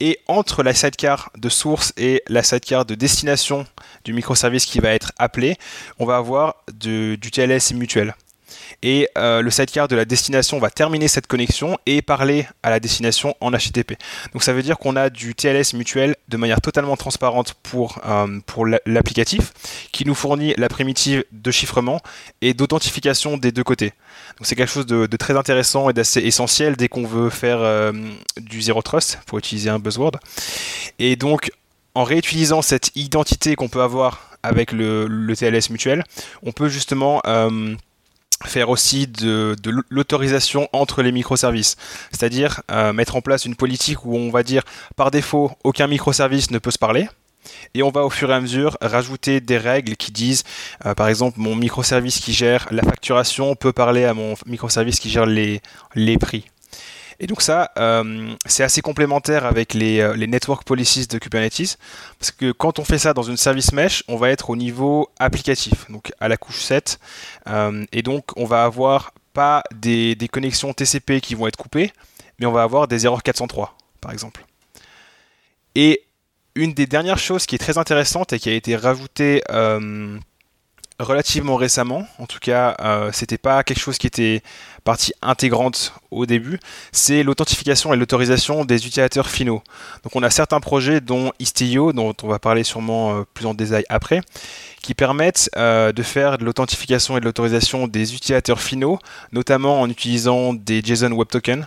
Et 0.00 0.18
entre 0.26 0.62
la 0.62 0.74
sidecar 0.74 1.30
de 1.36 1.48
source 1.48 1.92
et 1.96 2.22
la 2.28 2.42
sidecar 2.42 2.84
de 2.84 2.94
destination 2.94 3.66
du 4.04 4.12
microservice 4.12 4.66
qui 4.66 4.80
va 4.80 4.90
être 4.90 5.12
appelé, 5.18 5.56
on 5.98 6.06
va 6.06 6.16
avoir 6.16 6.56
du 6.72 7.18
TLS 7.18 7.72
mutuel 7.74 8.14
et 8.82 9.08
euh, 9.18 9.42
le 9.42 9.50
sidecar 9.50 9.88
de 9.88 9.96
la 9.96 10.04
destination 10.04 10.58
va 10.58 10.70
terminer 10.70 11.08
cette 11.08 11.26
connexion 11.26 11.78
et 11.86 12.02
parler 12.02 12.46
à 12.62 12.70
la 12.70 12.80
destination 12.80 13.34
en 13.40 13.50
HTTP. 13.50 13.94
Donc 14.32 14.42
ça 14.42 14.52
veut 14.52 14.62
dire 14.62 14.78
qu'on 14.78 14.96
a 14.96 15.10
du 15.10 15.34
TLS 15.34 15.74
mutuel 15.74 16.16
de 16.28 16.36
manière 16.36 16.60
totalement 16.60 16.96
transparente 16.96 17.54
pour, 17.62 18.00
euh, 18.06 18.40
pour 18.46 18.66
l'applicatif 18.66 19.52
qui 19.92 20.04
nous 20.04 20.14
fournit 20.14 20.54
la 20.56 20.68
primitive 20.68 21.24
de 21.32 21.50
chiffrement 21.50 22.00
et 22.40 22.54
d'authentification 22.54 23.36
des 23.36 23.52
deux 23.52 23.64
côtés. 23.64 23.92
Donc 24.38 24.46
c'est 24.46 24.54
quelque 24.54 24.72
chose 24.72 24.86
de, 24.86 25.06
très 25.16 25.36
intéressant 25.36 25.90
et 25.90 25.92
d'assez 25.92 26.20
essentiel 26.20 26.76
dès 26.76 26.88
qu'on 26.88 27.06
veut 27.06 27.30
faire 27.30 27.58
euh, 27.60 27.92
du 28.36 28.62
zero 28.62 28.82
trust 28.82 29.18
pour 29.26 29.38
utiliser 29.38 29.70
un 29.70 29.78
buzzword. 29.78 30.12
Et 30.98 31.16
donc 31.16 31.50
en 31.94 32.04
réutilisant 32.04 32.62
cette 32.62 32.92
identité 32.94 33.56
qu'on 33.56 33.68
peut 33.68 33.82
avoir 33.82 34.38
avec 34.44 34.70
le, 34.70 35.08
le, 35.08 35.36
TLS 35.36 35.70
mutuel, 35.70 36.04
on 36.44 36.52
peut 36.52 36.68
justement 36.68 37.20
faire 38.44 38.70
aussi 38.70 39.06
de, 39.06 39.56
l'autorisation 39.88 40.68
entre 40.72 41.02
les 41.02 41.12
microservices, 41.12 41.76
c'est-à-dire 42.10 42.62
euh, 42.70 42.92
mettre 42.92 43.16
en 43.16 43.20
place 43.20 43.44
une 43.44 43.56
politique 43.56 44.04
où 44.04 44.16
on 44.16 44.30
va 44.30 44.42
dire 44.42 44.62
par 44.96 45.10
défaut 45.10 45.50
aucun 45.64 45.86
microservice 45.86 46.50
ne 46.50 46.58
peut 46.58 46.70
se 46.70 46.78
parler. 46.78 47.08
Et 47.74 47.82
on 47.82 47.90
va 47.90 48.04
au 48.04 48.10
fur 48.10 48.30
et 48.30 48.34
à 48.34 48.40
mesure 48.40 48.76
rajouter 48.80 49.40
des 49.40 49.58
règles 49.58 49.96
qui 49.96 50.12
disent, 50.12 50.44
euh, 50.84 50.94
par 50.94 51.08
exemple, 51.08 51.38
mon 51.40 51.56
microservice 51.56 52.20
qui 52.20 52.32
gère 52.32 52.68
la 52.70 52.82
facturation 52.82 53.54
peut 53.54 53.72
parler 53.72 54.04
à 54.04 54.14
mon 54.14 54.34
microservice 54.46 55.00
qui 55.00 55.10
gère 55.10 55.26
les, 55.26 55.62
les 55.94 56.18
prix. 56.18 56.44
Et 57.20 57.26
donc 57.26 57.42
ça, 57.42 57.72
euh, 57.78 58.32
c'est 58.46 58.62
assez 58.62 58.80
complémentaire 58.80 59.44
avec 59.44 59.74
les, 59.74 60.00
euh, 60.00 60.14
les, 60.14 60.28
network 60.28 60.64
policies 60.64 61.08
de 61.08 61.18
Kubernetes, 61.18 61.76
parce 62.18 62.30
que 62.30 62.52
quand 62.52 62.78
on 62.78 62.84
fait 62.84 62.98
ça 62.98 63.12
dans 63.12 63.24
une 63.24 63.36
service 63.36 63.72
mesh, 63.72 64.04
on 64.06 64.16
va 64.16 64.30
être 64.30 64.50
au 64.50 64.56
niveau 64.56 65.08
applicatif, 65.18 65.90
donc 65.90 66.12
à 66.20 66.28
la 66.28 66.36
couche 66.36 66.60
7, 66.60 67.00
euh, 67.48 67.84
et 67.90 68.02
donc 68.02 68.26
on 68.36 68.44
va 68.44 68.62
avoir 68.62 69.12
pas 69.32 69.64
des, 69.74 70.14
des, 70.14 70.28
connexions 70.28 70.72
TCP 70.72 71.20
qui 71.20 71.34
vont 71.34 71.48
être 71.48 71.56
coupées, 71.56 71.92
mais 72.38 72.46
on 72.46 72.52
va 72.52 72.62
avoir 72.62 72.86
des 72.86 73.04
erreurs 73.04 73.24
403, 73.24 73.76
par 74.00 74.12
exemple. 74.12 74.44
Et 75.74 76.04
une 76.54 76.72
des 76.72 76.86
dernières 76.86 77.18
choses 77.18 77.46
qui 77.46 77.56
est 77.56 77.58
très 77.58 77.78
intéressante 77.78 78.32
et 78.32 78.38
qui 78.38 78.48
a 78.48 78.54
été 78.54 78.76
rajoutée 78.76 79.42
relativement 80.98 81.56
récemment. 81.56 82.06
En 82.18 82.26
tout 82.26 82.38
cas, 82.40 82.76
euh, 82.80 83.10
c'était 83.12 83.38
pas 83.38 83.62
quelque 83.62 83.80
chose 83.80 83.98
qui 83.98 84.06
était 84.06 84.42
partie 84.84 85.12
intégrante 85.22 85.92
au 86.10 86.26
début. 86.26 86.58
C'est 86.92 87.22
l'authentification 87.22 87.94
et 87.94 87.96
l'autorisation 87.96 88.64
des 88.64 88.76
utilisateurs 88.86 89.28
finaux. 89.28 89.62
Donc, 90.02 90.16
on 90.16 90.22
a 90.22 90.30
certains 90.30 90.60
projets, 90.60 91.00
dont 91.00 91.32
Istio, 91.38 91.92
dont 91.92 92.14
on 92.22 92.28
va 92.28 92.38
parler 92.38 92.64
sûrement 92.64 93.18
euh, 93.18 93.22
plus 93.34 93.46
en 93.46 93.54
détail 93.54 93.84
après, 93.88 94.22
qui 94.82 94.94
permettent 94.94 95.50
euh, 95.56 95.92
de 95.92 96.02
faire 96.02 96.38
de 96.38 96.44
l'authentification 96.44 97.16
et 97.16 97.20
de 97.20 97.24
l'autorisation 97.24 97.86
des 97.86 98.14
utilisateurs 98.14 98.60
finaux, 98.60 98.98
notamment 99.32 99.80
en 99.80 99.88
utilisant 99.88 100.52
des 100.52 100.80
JSON 100.80 101.12
Web 101.12 101.28
Tokens 101.28 101.66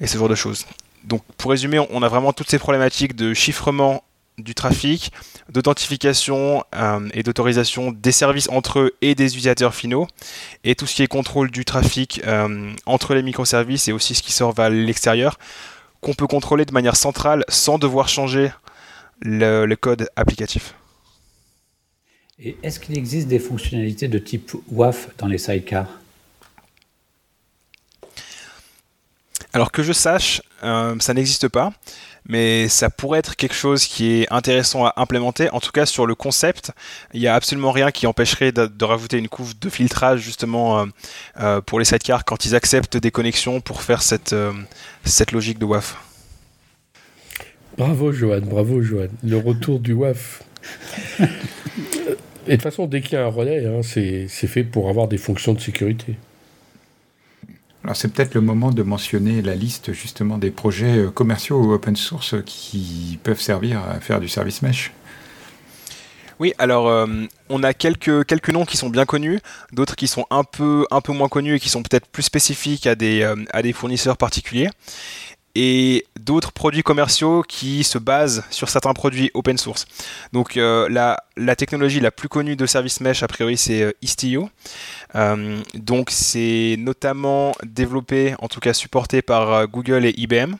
et 0.00 0.06
ce 0.06 0.18
genre 0.18 0.28
de 0.28 0.34
choses. 0.34 0.66
Donc, 1.04 1.22
pour 1.36 1.50
résumer, 1.50 1.78
on 1.90 2.02
a 2.02 2.08
vraiment 2.08 2.32
toutes 2.32 2.50
ces 2.50 2.58
problématiques 2.58 3.14
de 3.14 3.34
chiffrement 3.34 4.02
du 4.38 4.54
trafic, 4.54 5.12
d'authentification 5.48 6.64
euh, 6.74 7.08
et 7.14 7.22
d'autorisation 7.22 7.92
des 7.92 8.12
services 8.12 8.48
entre 8.48 8.80
eux 8.80 8.96
et 9.00 9.14
des 9.14 9.26
utilisateurs 9.26 9.74
finaux, 9.74 10.08
et 10.64 10.74
tout 10.74 10.86
ce 10.86 10.94
qui 10.96 11.02
est 11.02 11.06
contrôle 11.06 11.50
du 11.50 11.64
trafic 11.64 12.20
euh, 12.26 12.72
entre 12.86 13.14
les 13.14 13.22
microservices 13.22 13.88
et 13.88 13.92
aussi 13.92 14.14
ce 14.14 14.22
qui 14.22 14.32
sort 14.32 14.52
vers 14.52 14.70
l'extérieur, 14.70 15.38
qu'on 16.00 16.14
peut 16.14 16.26
contrôler 16.26 16.64
de 16.64 16.72
manière 16.72 16.96
centrale 16.96 17.44
sans 17.48 17.78
devoir 17.78 18.08
changer 18.08 18.50
le, 19.20 19.66
le 19.66 19.76
code 19.76 20.08
applicatif. 20.16 20.74
Et 22.38 22.56
est-ce 22.62 22.80
qu'il 22.80 22.98
existe 22.98 23.28
des 23.28 23.38
fonctionnalités 23.38 24.08
de 24.08 24.18
type 24.18 24.52
WAF 24.70 25.10
dans 25.18 25.28
les 25.28 25.38
sidecars? 25.38 25.88
Alors 29.52 29.70
que 29.70 29.84
je 29.84 29.92
sache, 29.92 30.42
euh, 30.64 30.96
ça 30.98 31.14
n'existe 31.14 31.46
pas 31.46 31.72
mais 32.26 32.68
ça 32.68 32.90
pourrait 32.90 33.18
être 33.18 33.36
quelque 33.36 33.54
chose 33.54 33.84
qui 33.84 34.22
est 34.22 34.32
intéressant 34.32 34.86
à 34.86 34.94
implémenter. 34.96 35.50
En 35.50 35.60
tout 35.60 35.72
cas, 35.72 35.86
sur 35.86 36.06
le 36.06 36.14
concept, 36.14 36.72
il 37.12 37.20
n'y 37.20 37.26
a 37.26 37.34
absolument 37.34 37.70
rien 37.70 37.90
qui 37.90 38.06
empêcherait 38.06 38.52
de, 38.52 38.84
rajouter 38.84 39.18
une 39.18 39.28
couche 39.28 39.58
de 39.58 39.68
filtrage 39.68 40.20
justement 40.20 40.80
euh, 40.80 40.86
euh, 41.40 41.60
pour 41.60 41.78
les 41.78 41.84
sidecars 41.84 42.24
quand 42.24 42.44
ils 42.44 42.54
acceptent 42.54 42.96
des 42.96 43.10
connexions 43.10 43.60
pour 43.60 43.82
faire 43.82 44.02
cette, 44.02 44.32
euh, 44.32 44.52
cette 45.04 45.32
logique 45.32 45.58
de 45.58 45.64
WAF. 45.64 45.96
Bravo 47.76 48.12
Johan, 48.12 48.40
bravo 48.42 48.82
Johan. 48.82 49.08
Le 49.22 49.36
retour 49.36 49.80
du 49.80 49.92
WAF. 49.92 50.42
Et 52.46 52.50
de 52.50 52.56
toute 52.56 52.62
façon, 52.62 52.86
dès 52.86 53.00
qu'il 53.00 53.14
y 53.14 53.16
a 53.16 53.24
un 53.24 53.28
relais, 53.28 53.66
hein, 53.66 53.80
c'est 53.82 54.28
fait 54.28 54.64
pour 54.64 54.90
avoir 54.90 55.08
des 55.08 55.16
fonctions 55.16 55.54
de 55.54 55.60
sécurité. 55.60 56.16
Alors 57.84 57.96
c'est 57.96 58.08
peut-être 58.08 58.34
le 58.34 58.40
moment 58.40 58.70
de 58.70 58.82
mentionner 58.82 59.42
la 59.42 59.54
liste 59.54 59.92
justement 59.92 60.38
des 60.38 60.50
projets 60.50 60.96
euh, 60.96 61.10
commerciaux 61.10 61.60
ou 61.60 61.72
open 61.72 61.96
source 61.96 62.34
qui 62.46 63.18
peuvent 63.22 63.40
servir 63.40 63.82
à 63.86 64.00
faire 64.00 64.20
du 64.20 64.28
service 64.28 64.62
mesh. 64.62 64.92
Oui, 66.40 66.54
alors 66.58 66.88
euh, 66.88 67.06
on 67.50 67.62
a 67.62 67.74
quelques, 67.74 68.24
quelques 68.24 68.48
noms 68.48 68.64
qui 68.64 68.78
sont 68.78 68.88
bien 68.88 69.04
connus, 69.04 69.38
d'autres 69.72 69.96
qui 69.96 70.08
sont 70.08 70.26
un 70.30 70.44
peu, 70.44 70.86
un 70.90 71.02
peu 71.02 71.12
moins 71.12 71.28
connus 71.28 71.56
et 71.56 71.60
qui 71.60 71.68
sont 71.68 71.82
peut-être 71.82 72.06
plus 72.06 72.22
spécifiques 72.22 72.86
à 72.86 72.94
des, 72.94 73.22
euh, 73.22 73.36
à 73.52 73.62
des 73.62 73.74
fournisseurs 73.74 74.16
particuliers 74.16 74.70
et 75.54 76.04
d'autres 76.18 76.52
produits 76.52 76.82
commerciaux 76.82 77.42
qui 77.46 77.84
se 77.84 77.98
basent 77.98 78.44
sur 78.50 78.68
certains 78.68 78.92
produits 78.92 79.30
open 79.34 79.56
source. 79.56 79.86
Donc 80.32 80.56
euh, 80.56 80.88
la, 80.88 81.56
technologie 81.56 82.00
la 82.00 82.10
plus 82.10 82.28
connue 82.28 82.56
de 82.56 82.66
Service 82.66 83.00
Mesh, 83.00 83.22
a 83.22 83.28
priori, 83.28 83.56
c'est 83.56 83.82
euh, 83.82 83.92
Istio. 84.02 84.50
Euh, 85.14 85.60
donc 85.74 86.10
c'est 86.10 86.76
notamment 86.78 87.52
développé, 87.64 88.34
en 88.40 88.48
tout 88.48 88.60
cas 88.60 88.72
supporté 88.72 89.22
par 89.22 89.68
Google 89.68 90.04
et 90.06 90.14
IBM. 90.16 90.54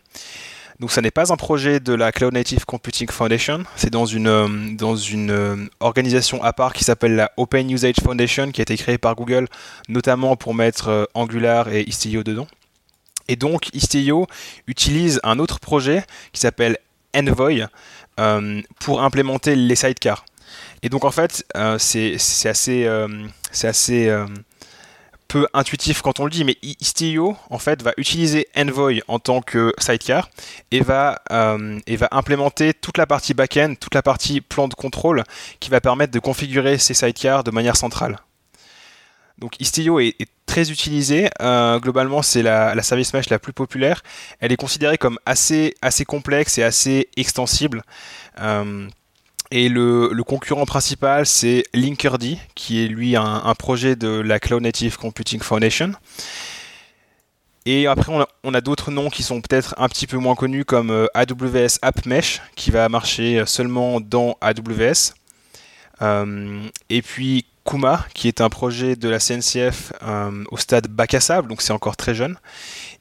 Donc 0.80 0.90
ça 0.90 1.00
n'est 1.00 1.12
pas 1.12 1.33
un 1.33 1.37
projet 1.37 1.78
de 1.78 1.92
la 1.92 2.11
Cloud 2.11 2.35
Native 2.35 2.64
Computing 2.64 3.09
Foundation, 3.09 3.62
c'est 3.76 3.90
dans 3.90 4.07
une 4.07 5.68
organisation 5.78 6.42
à 6.42 6.52
part 6.52 6.72
qui 6.72 6.83
s'appelle 6.83 7.14
la 7.14 7.30
Open 7.37 7.70
Usage 7.70 7.96
Foundation 8.02 8.50
qui 8.50 8.61
a 8.61 8.62
été 8.62 8.76
créée 8.76 8.98
par 8.98 9.14
Google 9.14 9.46
notamment 9.88 10.35
pour 10.35 10.52
mettre 10.52 11.09
Angular 11.14 11.68
et 11.68 11.88
Istio 11.88 12.24
dedans. 12.24 12.48
Et 13.29 13.37
donc 13.37 13.75
Istio 13.75 14.27
utilise 14.67 15.21
un 15.23 15.39
autre 15.39 15.61
projet 15.61 16.05
qui 16.33 16.41
s'appelle 16.41 16.79
Envoy 17.15 17.67
euh, 18.21 18.61
pour 18.81 19.03
implémenter 19.03 19.57
les 19.57 19.77
sidecars. 19.77 20.25
Et 20.83 20.89
donc 20.89 21.05
en 21.05 21.11
fait, 21.11 21.45
euh, 21.57 21.79
c'est 21.79 22.15
assez, 22.49 22.85
euh, 22.85 23.09
assez 23.63 24.25
peu 25.27 25.49
intuitif 25.55 26.03
quand 26.03 26.21
on 26.21 26.25
le 26.25 26.31
dit, 26.31 26.45
mais 26.45 26.57
Istio 26.63 27.37
en 27.51 27.59
fait 27.59 27.83
va 27.83 27.93
utiliser 27.97 28.47
Envoy 28.57 29.01
en 29.09 29.19
tant 29.19 29.41
que 29.41 29.73
sidecar 29.79 30.29
et 30.71 30.81
va, 30.81 31.23
et 31.87 31.97
va 31.97 32.09
implémenter 32.13 32.75
toute 32.75 32.99
la 32.99 33.07
partie 33.07 33.35
back-end, 33.35 33.75
toute 33.81 33.95
la 33.95 34.03
partie 34.03 34.41
plan 34.41 34.69
de 34.69 34.75
contrôle 34.75 35.25
qui 35.59 35.71
va 35.71 35.81
permettre 35.81 36.13
de 36.13 36.21
configurer 36.21 36.79
ces 36.79 36.95
sidecars 36.95 37.43
de 37.43 37.51
manière 37.51 37.77
centrale. 37.77 38.19
Donc 39.39 39.61
Istio 39.61 39.99
est, 39.99 40.17
très 40.46 40.70
utilisé. 40.70 41.30
Euh, 41.40 41.78
globalement, 41.78 42.22
c'est 42.22 42.42
la, 42.42 42.80
service 42.83 43.12
mesh 43.14 43.30
la 43.30 43.38
plus 43.38 43.52
populaire. 43.52 44.02
Elle 44.40 44.52
est 44.52 44.57
considérée 44.57 44.98
comme 44.98 45.18
assez, 45.26 45.74
assez 45.83 46.04
complexe 46.04 46.59
et 46.59 46.62
assez 46.62 47.09
extensible. 47.16 47.83
Euh, 48.40 48.88
et 49.50 49.68
le, 49.68 50.11
concurrent 50.26 50.66
principal, 50.66 51.26
c'est 51.26 51.64
Linkerd, 51.74 52.24
qui 52.54 52.85
est 52.85 52.88
lui 52.88 53.16
un, 53.16 53.54
projet 53.59 53.96
de 53.96 54.09
la 54.09 54.40
Cloud 54.40 54.62
Native 54.62 54.96
Computing 54.96 55.40
Foundation. 55.40 55.92
Et 57.66 57.87
après, 57.87 58.12
on 58.42 58.54
a, 58.54 58.61
d'autres 58.61 58.90
noms 58.90 59.09
qui 59.09 59.22
sont 59.22 59.40
peut-être 59.40 59.74
un 59.78 59.88
petit 59.88 60.07
peu 60.07 60.18
moins 60.18 60.35
connus, 60.35 60.66
comme 60.66 60.90
euh, 60.90 61.07
AWS 61.14 61.78
App 61.80 62.04
Mesh, 62.04 62.42
qui 62.57 62.70
va 62.70 62.88
marcher 62.90 63.44
seulement 63.46 64.00
dans 64.00 64.37
AWS. 64.42 65.14
et 66.90 67.02
puis 67.02 67.46
Kuma, 67.64 68.05
qui 68.14 68.29
est 68.29 68.40
un 68.40 68.50
projet 68.50 68.96
de 68.96 69.09
la 69.09 69.18
CNCF 69.18 69.92
au 70.50 70.57
stade 70.57 70.88
bac 70.88 71.14
à 71.14 71.20
sable, 71.20 71.48
donc 71.48 71.62
c'est 71.62 71.72
encore 71.72 71.96
très 71.96 72.14
jeune. 72.14 72.37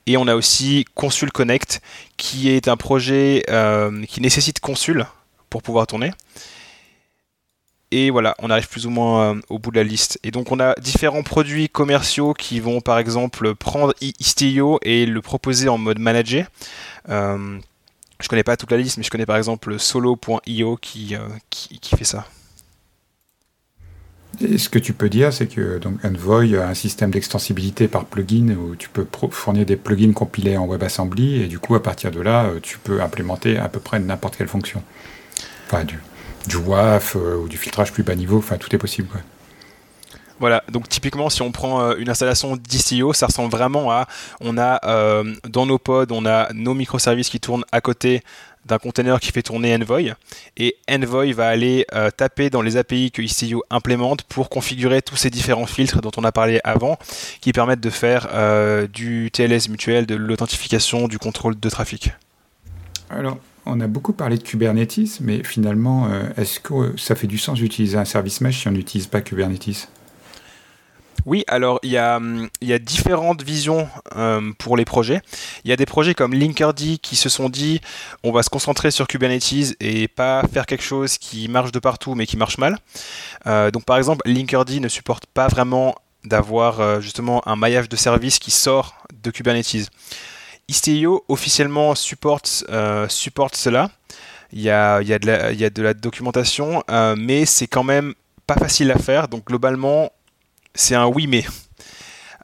Et 0.06 0.17
on 0.17 0.28
a 0.28 0.36
aussi 0.36 0.86
Consul 0.95 1.32
Connect, 1.32 1.82
qui 2.17 2.49
est 2.49 2.67
un 2.67 2.78
projet 2.78 3.43
qui 4.08 4.21
nécessite 4.21 4.60
Consul 4.60 5.06
pour 5.49 5.62
pouvoir 5.62 5.88
tourner. 5.88 6.12
Et 7.95 8.10
voilà, 8.10 8.34
on 8.39 8.49
arrive 8.49 8.67
plus 8.67 8.88
ou 8.88 8.89
moins 8.89 9.36
euh, 9.36 9.41
au 9.49 9.60
bout 9.60 9.69
de 9.69 9.76
la 9.76 9.84
liste. 9.84 10.19
Et 10.23 10.32
donc 10.32 10.52
on 10.52 10.60
a 10.60 10.73
différents 10.82 11.21
produits 11.21 11.69
commerciaux 11.69 12.34
qui 12.34 12.60
vont 12.60 12.82
par 12.82 12.97
exemple 12.97 13.54
prendre 13.54 13.93
Istio 14.02 14.80
et 14.82 15.06
le 15.06 15.21
proposer 15.21 15.69
en 15.69 15.78
mode 15.78 15.99
manager. 15.99 16.47
Euh, 17.10 17.60
je 18.19 18.28
connais 18.28 18.41
pas 18.41 18.58
toute 18.58 18.71
la 18.71 18.78
liste, 18.78 18.97
mais 18.97 19.04
je 19.04 19.12
connais 19.12 19.28
par 19.28 19.38
exemple 19.38 19.78
solo.io 19.78 20.73
euh, 20.73 21.17
qui, 21.52 21.95
fait 21.95 22.04
ça. 22.04 22.26
Et 24.41 24.58
ce 24.58 24.67
que 24.67 24.80
tu 24.80 24.93
peux 24.93 25.10
dire, 25.10 25.32
c'est 25.32 25.48
que 25.48 25.78
donc 25.78 26.04
Envoy 26.04 26.58
a 26.58 26.67
un 26.67 26.74
système 26.74 27.12
d'extensibilité 27.12 27.88
par 27.88 28.06
plugin 28.06 28.56
où 28.58 28.76
tu 28.76 28.89
peux 28.89 29.06
fournir 29.30 29.65
des 29.65 29.76
plugins 29.76 30.13
compilés 30.13 30.58
en 30.58 30.67
WebAssembly 30.67 31.43
et 31.43 31.48
du 31.48 31.60
coup 31.60 31.76
à 31.76 31.84
partir 31.84 32.10
de 32.12 32.19
là, 32.19 32.50
tu 32.62 32.80
peux 32.80 33.02
implémenter 33.02 33.58
à 33.58 33.69
peu 33.69 33.80
près 33.80 34.00
n'importe 34.00 34.36
quelle 34.36 34.48
fonction. 34.48 34.82
Enfin, 35.67 35.84
du, 35.84 36.00
du 36.48 36.58
WAF 36.58 37.15
euh, 37.15 37.38
ou 37.38 37.48
du 37.48 37.58
filtrage 37.58 37.91
plus 37.91 38.04
bas 38.04 38.15
niveau, 38.15 38.38
enfin 38.38 38.58
tout 38.58 38.74
est 38.76 38.80
possible. 38.80 39.10
Voilà, 40.39 40.63
donc 40.69 40.89
typiquement 40.89 41.30
si 41.30 41.41
on 41.41 41.52
prend 41.52 41.82
euh, 41.82 41.96
une 42.00 42.10
installation 42.10 42.58
d'Istio, 42.58 43.13
ça 43.13 43.28
ressemble 43.28 43.52
vraiment 43.52 43.91
à, 43.91 44.08
on 44.41 44.58
a 44.58 44.80
euh, 44.86 45.34
dans 45.48 45.65
nos 45.65 45.78
pods, 45.78 46.08
on 46.12 46.26
a 46.26 46.52
nos 46.54 46.74
microservices 46.74 47.30
qui 47.30 47.39
tournent 47.39 47.63
à 47.72 47.82
côté 47.82 48.24
d'un 48.65 48.78
container 48.78 49.19
qui 49.19 49.32
fait 49.32 49.41
tourner 49.41 49.76
Envoy, 49.76 50.13
et 50.58 50.78
Envoy 50.89 51.34
va 51.34 51.47
aller 51.47 51.86
taper 52.17 52.49
dans 52.49 52.62
les 52.62 52.78
API 52.78 53.12
que 53.12 53.21
Istio 53.21 53.63
implémente 53.69 54.23
pour 54.23 54.49
configurer 54.49 55.02
tous 55.02 55.15
ces 55.15 55.30
différents 55.30 55.65
filtres 55.65 56.02
dont 56.02 56.12
on 56.17 56.23
a 56.23 56.32
parlé 56.32 56.60
avant, 56.63 56.97
qui 57.41 57.52
permettent 57.52 57.82
de 57.82 57.89
faire 57.89 58.28
du 58.88 59.30
TLS 59.32 59.69
mutuel, 59.69 60.06
de 60.06 60.15
l'authentification, 60.15 61.08
du 61.08 61.19
contrôle 61.19 61.60
de 61.60 61.69
trafic. 61.69 62.12
Alors, 63.10 63.38
on 63.65 63.80
a 63.80 63.88
beaucoup 63.88 64.13
parlé 64.13 64.38
de 64.38 64.43
Kubernetes, 64.43 65.19
mais 65.21 65.43
finalement, 65.43 66.08
euh, 66.08 66.23
est-ce 66.36 66.60
que 66.60 66.97
ça 66.97 67.15
fait 67.15 67.28
du 67.28 67.38
sens 67.38 67.60
d'utiliser 67.60 67.97
un 67.97 68.06
service 68.06 68.41
mesh 68.41 68.60
si 68.60 68.67
on 68.67 68.71
n'utilise 68.71 69.08
pas 69.08 69.21
Kubernetes? 69.21 69.88
Oui, 71.26 71.44
alors 71.48 71.80
il 71.84 71.92
y 71.92 71.98
a, 71.98 72.20
différentes 72.80 73.44
visions 73.44 73.88
euh, 74.16 74.52
pour 74.58 74.78
les 74.78 74.86
projets. 74.86 75.22
Il 75.64 75.70
y 75.70 75.74
a 75.74 75.76
des 75.76 75.86
projets 75.86 76.14
comme 76.14 76.34
Linkerd 76.34 76.76
qui 77.02 77.16
se 77.16 77.30
sont 77.30 77.50
dit 77.50 77.82
on 78.24 78.32
va 78.32 78.44
se 78.44 78.50
concentrer 78.50 78.92
sur 78.92 79.08
Kubernetes 79.08 79.76
et 79.80 80.08
pas 80.08 80.44
faire 80.52 80.66
quelque 80.66 80.84
chose 80.84 81.18
qui 81.18 81.48
marche 81.48 81.72
de 81.72 81.80
partout 81.80 82.16
mais 82.16 82.26
qui 82.26 82.38
marche 82.38 82.58
mal. 82.58 82.78
Euh, 83.48 83.72
donc 83.72 83.86
par 83.86 83.98
exemple, 83.98 84.22
Linkerd 84.26 84.70
ne 84.70 84.88
supporte 84.88 85.26
pas 85.28 85.48
vraiment 85.48 85.96
d'avoir 86.24 87.02
justement 87.02 87.46
un 87.48 87.58
maillage 87.58 87.90
de 87.90 87.98
services 87.98 88.40
qui 88.40 88.52
sort 88.52 88.96
de 89.24 89.30
Kubernetes. 89.30 89.90
Istio 90.68 91.26
officiellement 91.28 91.94
supporte, 91.96 92.66
euh, 92.70 93.08
cela. 93.10 93.90
Il 94.52 94.62
y, 94.62 94.70
a, 94.70 95.02
il, 95.02 95.08
y 95.08 95.14
a 95.14 95.20
de 95.20 95.26
la, 95.26 95.52
il 95.52 95.60
y 95.60 95.66
a 95.66 95.70
de 95.70 95.82
la 95.82 95.94
documentation, 95.94 96.84
euh, 96.90 97.16
mais 97.18 97.46
c'est 97.46 97.68
quand 97.68 97.84
même 97.84 98.14
pas 98.46 98.56
facile 98.56 98.92
à 98.92 99.00
faire. 99.00 99.28
Donc 99.28 99.46
globalement, 99.46 100.12
c'est 100.76 100.96
un 100.96 101.08
oui 101.08 101.28
mais. 101.28 101.46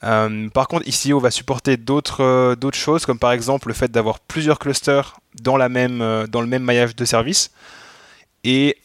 Euh, 0.03 0.47
par 0.49 0.69
contre, 0.69 0.87
Istio 0.87 1.19
va 1.19 1.29
supporter 1.29 1.75
d'autres 1.75 2.55
d'autres 2.55 2.77
choses, 2.77 3.05
comme 3.05 3.19
par 3.19 3.33
exemple 3.33 3.67
le 3.67 3.73
fait 3.73 3.91
d'avoir 3.91 4.19
plusieurs 4.19 4.57
clusters 4.57 5.19
dans, 5.41 5.57
dans 5.57 6.41
le 6.41 6.47
même 6.47 6.63
maillage 6.63 6.95
de 6.95 7.05
services. 7.05 7.51
Et 8.45 8.77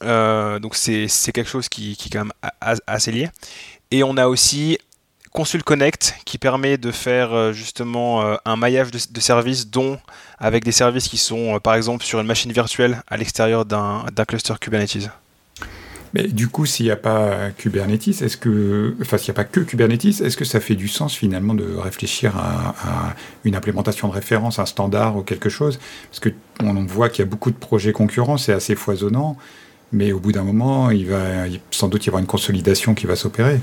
donc 0.00 0.74
c'est 0.74 1.32
quelque 1.32 1.48
chose 1.48 1.68
qui, 1.68 1.92
est 1.92 2.12
quand 2.12 2.24
même 2.24 2.32
assez 2.86 3.12
lié. 3.12 3.30
Et 3.92 4.02
on 4.02 4.16
a 4.16 4.26
aussi 4.26 4.78
Consul 5.32 5.62
Connect 5.64 6.16
qui 6.26 6.36
permet 6.36 6.76
de 6.76 6.90
faire 6.90 7.32
euh, 7.32 7.52
justement 7.52 8.22
euh, 8.22 8.36
un 8.44 8.56
maillage 8.56 8.90
de, 8.90 9.20
services, 9.20 9.66
dont 9.66 9.98
avec 10.38 10.62
des 10.62 10.72
services 10.72 11.08
qui 11.08 11.16
sont 11.16 11.56
euh, 11.56 11.58
par 11.58 11.74
exemple 11.74 12.04
sur 12.04 12.20
une 12.20 12.26
machine 12.26 12.52
virtuelle 12.52 13.02
à 13.08 13.16
l'extérieur 13.16 13.64
d'un 13.64 14.04
cluster 14.28 14.54
Kubernetes. 14.60 15.08
Mais 16.14 16.28
du 16.28 16.48
coup, 16.48 16.66
s'il 16.66 16.86
n'y 16.86 16.92
a 16.92 16.96
pas 16.96 17.50
Kubernetes, 17.56 18.20
est-ce 18.22 18.36
que, 18.36 18.94
enfin, 19.00 19.16
s'il 19.16 19.32
n'y 19.32 19.36
a 19.36 19.42
pas 19.42 19.44
que 19.44 19.60
Kubernetes, 19.60 20.20
est-ce 20.20 20.36
que 20.36 20.44
ça 20.44 20.60
fait 20.60 20.74
du 20.74 20.88
sens 20.88 21.14
finalement 21.14 21.54
de 21.54 21.64
réfléchir 21.76 22.36
à, 22.36 23.14
une 23.44 23.56
implémentation 23.56 24.08
de 24.08 24.12
référence, 24.12 24.58
un 24.58 24.66
standard 24.66 25.16
ou 25.16 25.22
quelque 25.22 25.48
chose? 25.48 25.78
Parce 26.10 26.20
que 26.20 26.28
on 26.60 26.74
voit 26.84 27.08
qu'il 27.08 27.24
y 27.24 27.28
a 27.28 27.30
beaucoup 27.30 27.50
de 27.50 27.56
projets 27.56 27.92
concurrents, 27.92 28.36
c'est 28.36 28.52
assez 28.52 28.74
foisonnant, 28.74 29.36
mais 29.92 30.12
au 30.12 30.20
bout 30.20 30.32
d'un 30.32 30.44
moment, 30.44 30.90
il 30.90 31.06
va 31.06 31.46
sans 31.70 31.88
doute 31.88 32.04
y 32.06 32.08
avoir 32.10 32.20
une 32.20 32.26
consolidation 32.26 32.94
qui 32.94 33.06
va 33.06 33.16
s'opérer. 33.16 33.60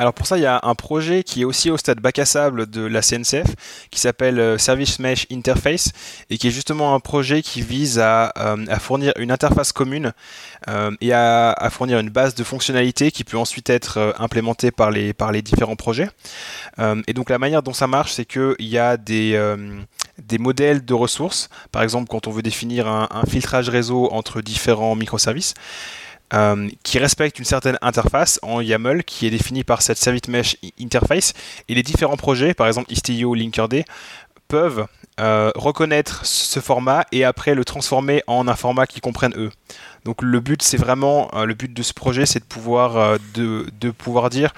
Alors 0.00 0.14
pour 0.14 0.26
ça, 0.26 0.38
il 0.38 0.42
y 0.42 0.46
a 0.46 0.60
un 0.62 0.74
projet 0.74 1.22
qui 1.22 1.42
est 1.42 1.44
aussi 1.44 1.70
au 1.70 1.76
stade 1.76 2.00
bac 2.00 2.18
à 2.18 2.24
sable 2.24 2.70
de 2.70 2.80
la 2.80 3.02
CNCF 3.02 3.54
qui 3.90 4.00
s'appelle 4.00 4.40
euh, 4.40 4.56
Service 4.56 4.98
Mesh 4.98 5.26
Interface 5.30 5.92
et 6.30 6.38
qui 6.38 6.48
est 6.48 6.50
justement 6.50 6.94
un 6.94 7.00
projet 7.00 7.42
qui 7.42 7.60
vise 7.60 7.98
à, 7.98 8.32
euh, 8.38 8.64
fournir 8.78 9.12
une 9.18 9.30
interface 9.30 9.72
commune 9.72 10.14
euh, 10.68 10.90
et 11.02 11.12
à, 11.12 11.68
fournir 11.70 11.98
une 11.98 12.08
base 12.08 12.34
de 12.34 12.42
fonctionnalités 12.44 13.10
qui 13.10 13.24
peut 13.24 13.36
ensuite 13.36 13.68
être 13.68 14.14
implémentée 14.18 14.70
par 14.70 14.90
les, 14.90 15.12
différents 15.42 15.76
projets. 15.76 16.08
et 17.06 17.12
donc 17.12 17.28
la 17.28 17.38
manière 17.38 17.62
dont 17.62 17.74
ça 17.74 17.86
marche, 17.86 18.12
c'est 18.12 18.24
qu'il 18.24 18.54
y 18.60 18.78
a 18.78 18.96
des, 18.96 19.38
modèles 20.38 20.82
de 20.82 20.94
ressources. 20.94 21.50
Par 21.72 21.82
exemple, 21.82 22.08
quand 22.08 22.26
on 22.26 22.30
veut 22.30 22.42
définir 22.42 22.88
un 22.88 23.24
filtrage 23.28 23.68
réseau 23.68 24.08
entre 24.12 24.40
différents 24.40 24.96
microservices. 24.96 25.52
Euh, 26.32 26.68
qui 26.84 27.00
respecte 27.00 27.40
une 27.40 27.44
certaine 27.44 27.76
interface 27.82 28.38
en 28.42 28.60
YAML 28.60 29.02
qui 29.02 29.26
est 29.26 29.30
définie 29.30 29.64
par 29.64 29.82
cette 29.82 29.98
Service 29.98 30.28
Mesh 30.28 30.56
Interface. 30.80 31.32
Et 31.68 31.74
les 31.74 31.82
différents 31.82 32.16
projets, 32.16 32.54
par 32.54 32.68
exemple 32.68 32.92
Istio 32.92 33.30
ou 33.30 33.34
Linkerd, 33.34 33.82
peuvent 34.46 34.86
euh, 35.18 35.50
reconnaître 35.56 36.24
ce 36.24 36.60
format 36.60 37.04
et 37.10 37.24
après 37.24 37.56
le 37.56 37.64
transformer 37.64 38.22
en 38.28 38.46
un 38.46 38.54
format 38.54 38.86
qu'ils 38.86 39.00
comprennent 39.00 39.34
eux. 39.36 39.50
Donc 40.04 40.22
le 40.22 40.38
but, 40.38 40.62
c'est 40.62 40.76
vraiment, 40.76 41.30
euh, 41.34 41.46
le 41.46 41.54
but 41.54 41.72
de 41.72 41.82
ce 41.82 41.92
projet, 41.92 42.26
c'est 42.26 42.38
de 42.38 42.44
pouvoir, 42.44 43.18
de, 43.34 43.66
de, 43.80 43.90
pouvoir 43.90 44.30
dire, 44.30 44.54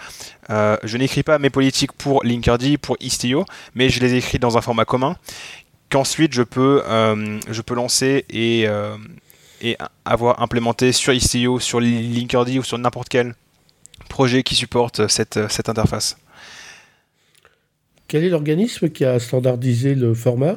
je 0.51 0.97
n'écris 0.99 1.23
pas 1.23 1.39
mes 1.39 1.51
politiques 1.51 1.93
pour 1.93 2.23
Linkerd, 2.23 2.77
pour 2.83 2.99
Istio, 3.01 3.47
mais 3.75 3.89
je 3.89 4.01
les 4.01 4.15
écris 4.15 4.39
dans 4.39 4.59
un 4.59 4.61
format 4.61 4.85
commun 4.85 5.17
qu'ensuite 5.89 6.33
je 6.33 6.43
peux, 6.43 6.83
je 6.87 7.61
peux 7.61 7.75
lancer 7.75 8.25
et, 8.31 8.67
et 9.63 9.79
avoir 10.05 10.43
implémenté 10.43 10.93
sur 10.93 11.13
Istio, 11.13 11.61
sur 11.61 11.81
Linkerd 11.81 12.49
ou 12.51 12.63
sur 12.63 12.77
n'importe 12.77 13.09
quel 13.09 13.35
projet 14.09 14.43
qui 14.43 14.55
supporte 14.55 15.09
cette, 15.09 15.49
cette 15.51 15.69
interface. 15.69 16.17
Quel 18.09 18.25
est 18.25 18.29
l'organisme 18.29 18.91
qui 18.91 19.05
a 19.05 19.19
standardisé 19.19 19.95
le 19.95 20.13
format? 20.13 20.57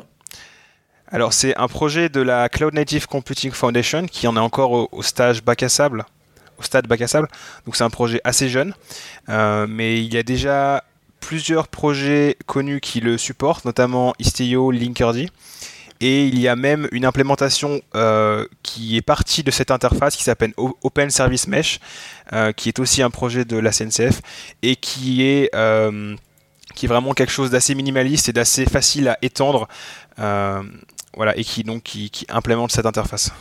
Alors 1.07 1.33
c'est 1.33 1.55
un 1.55 1.67
projet 1.67 2.09
de 2.09 2.19
la 2.19 2.49
Cloud 2.49 2.73
Native 2.73 3.07
Computing 3.07 3.51
Foundation 3.51 4.07
qui 4.07 4.27
en 4.27 4.35
est 4.35 4.39
encore 4.39 4.89
au, 4.91 5.01
stage 5.03 5.43
bac 5.43 5.61
à 5.63 5.69
sable, 5.69 6.03
au 6.57 6.63
stade 6.63 6.87
bac 6.87 6.99
à 7.01 7.07
sable. 7.07 7.27
Donc 7.65 7.75
c'est 7.75 7.83
un 7.83 7.89
projet 7.89 8.19
assez 8.23 8.49
jeune, 8.49 8.73
euh, 9.29 9.67
mais 9.69 10.03
il 10.03 10.13
y 10.13 10.17
a 10.17 10.23
déjà 10.23 10.83
plusieurs 11.19 11.67
projets 11.67 12.37
connus 12.45 12.81
qui 12.81 13.01
le 13.01 13.17
supportent, 13.17 13.65
notamment 13.65 14.13
Istio, 14.19 14.71
Linkerd. 14.71 15.27
Et 16.01 16.25
il 16.27 16.39
y 16.39 16.47
a 16.47 16.55
même 16.55 16.87
une 16.91 17.05
implémentation 17.05 17.81
euh, 17.95 18.45
qui 18.63 18.97
est 18.97 19.01
partie 19.01 19.43
de 19.43 19.51
cette 19.51 19.71
interface 19.71 20.15
qui 20.15 20.23
s'appelle 20.23 20.53
Open 20.57 21.09
Service 21.09 21.47
Mesh, 21.47 21.79
euh, 22.33 22.51
qui 22.51 22.67
est 22.67 22.79
aussi 22.79 23.01
un 23.01 23.09
projet 23.09 23.45
de 23.45 23.57
la 23.57 23.71
CNCF 23.71 24.21
et 24.61 24.75
qui 24.75 25.23
est, 25.23 25.49
euh, 25.55 26.15
qui 26.75 26.85
est 26.85 26.89
vraiment 26.89 27.13
quelque 27.13 27.31
chose 27.31 27.49
d'assez 27.49 27.75
minimaliste 27.75 28.27
et 28.27 28.33
d'assez 28.33 28.65
facile 28.65 29.07
à 29.07 29.17
étendre, 29.21 29.67
voilà, 30.17 31.37
et 31.37 31.45
qui 31.45 31.63
donc 31.63 31.83
qui, 31.83 32.11
implémente 32.27 32.73
cette 32.73 32.85
interface. 32.85 33.31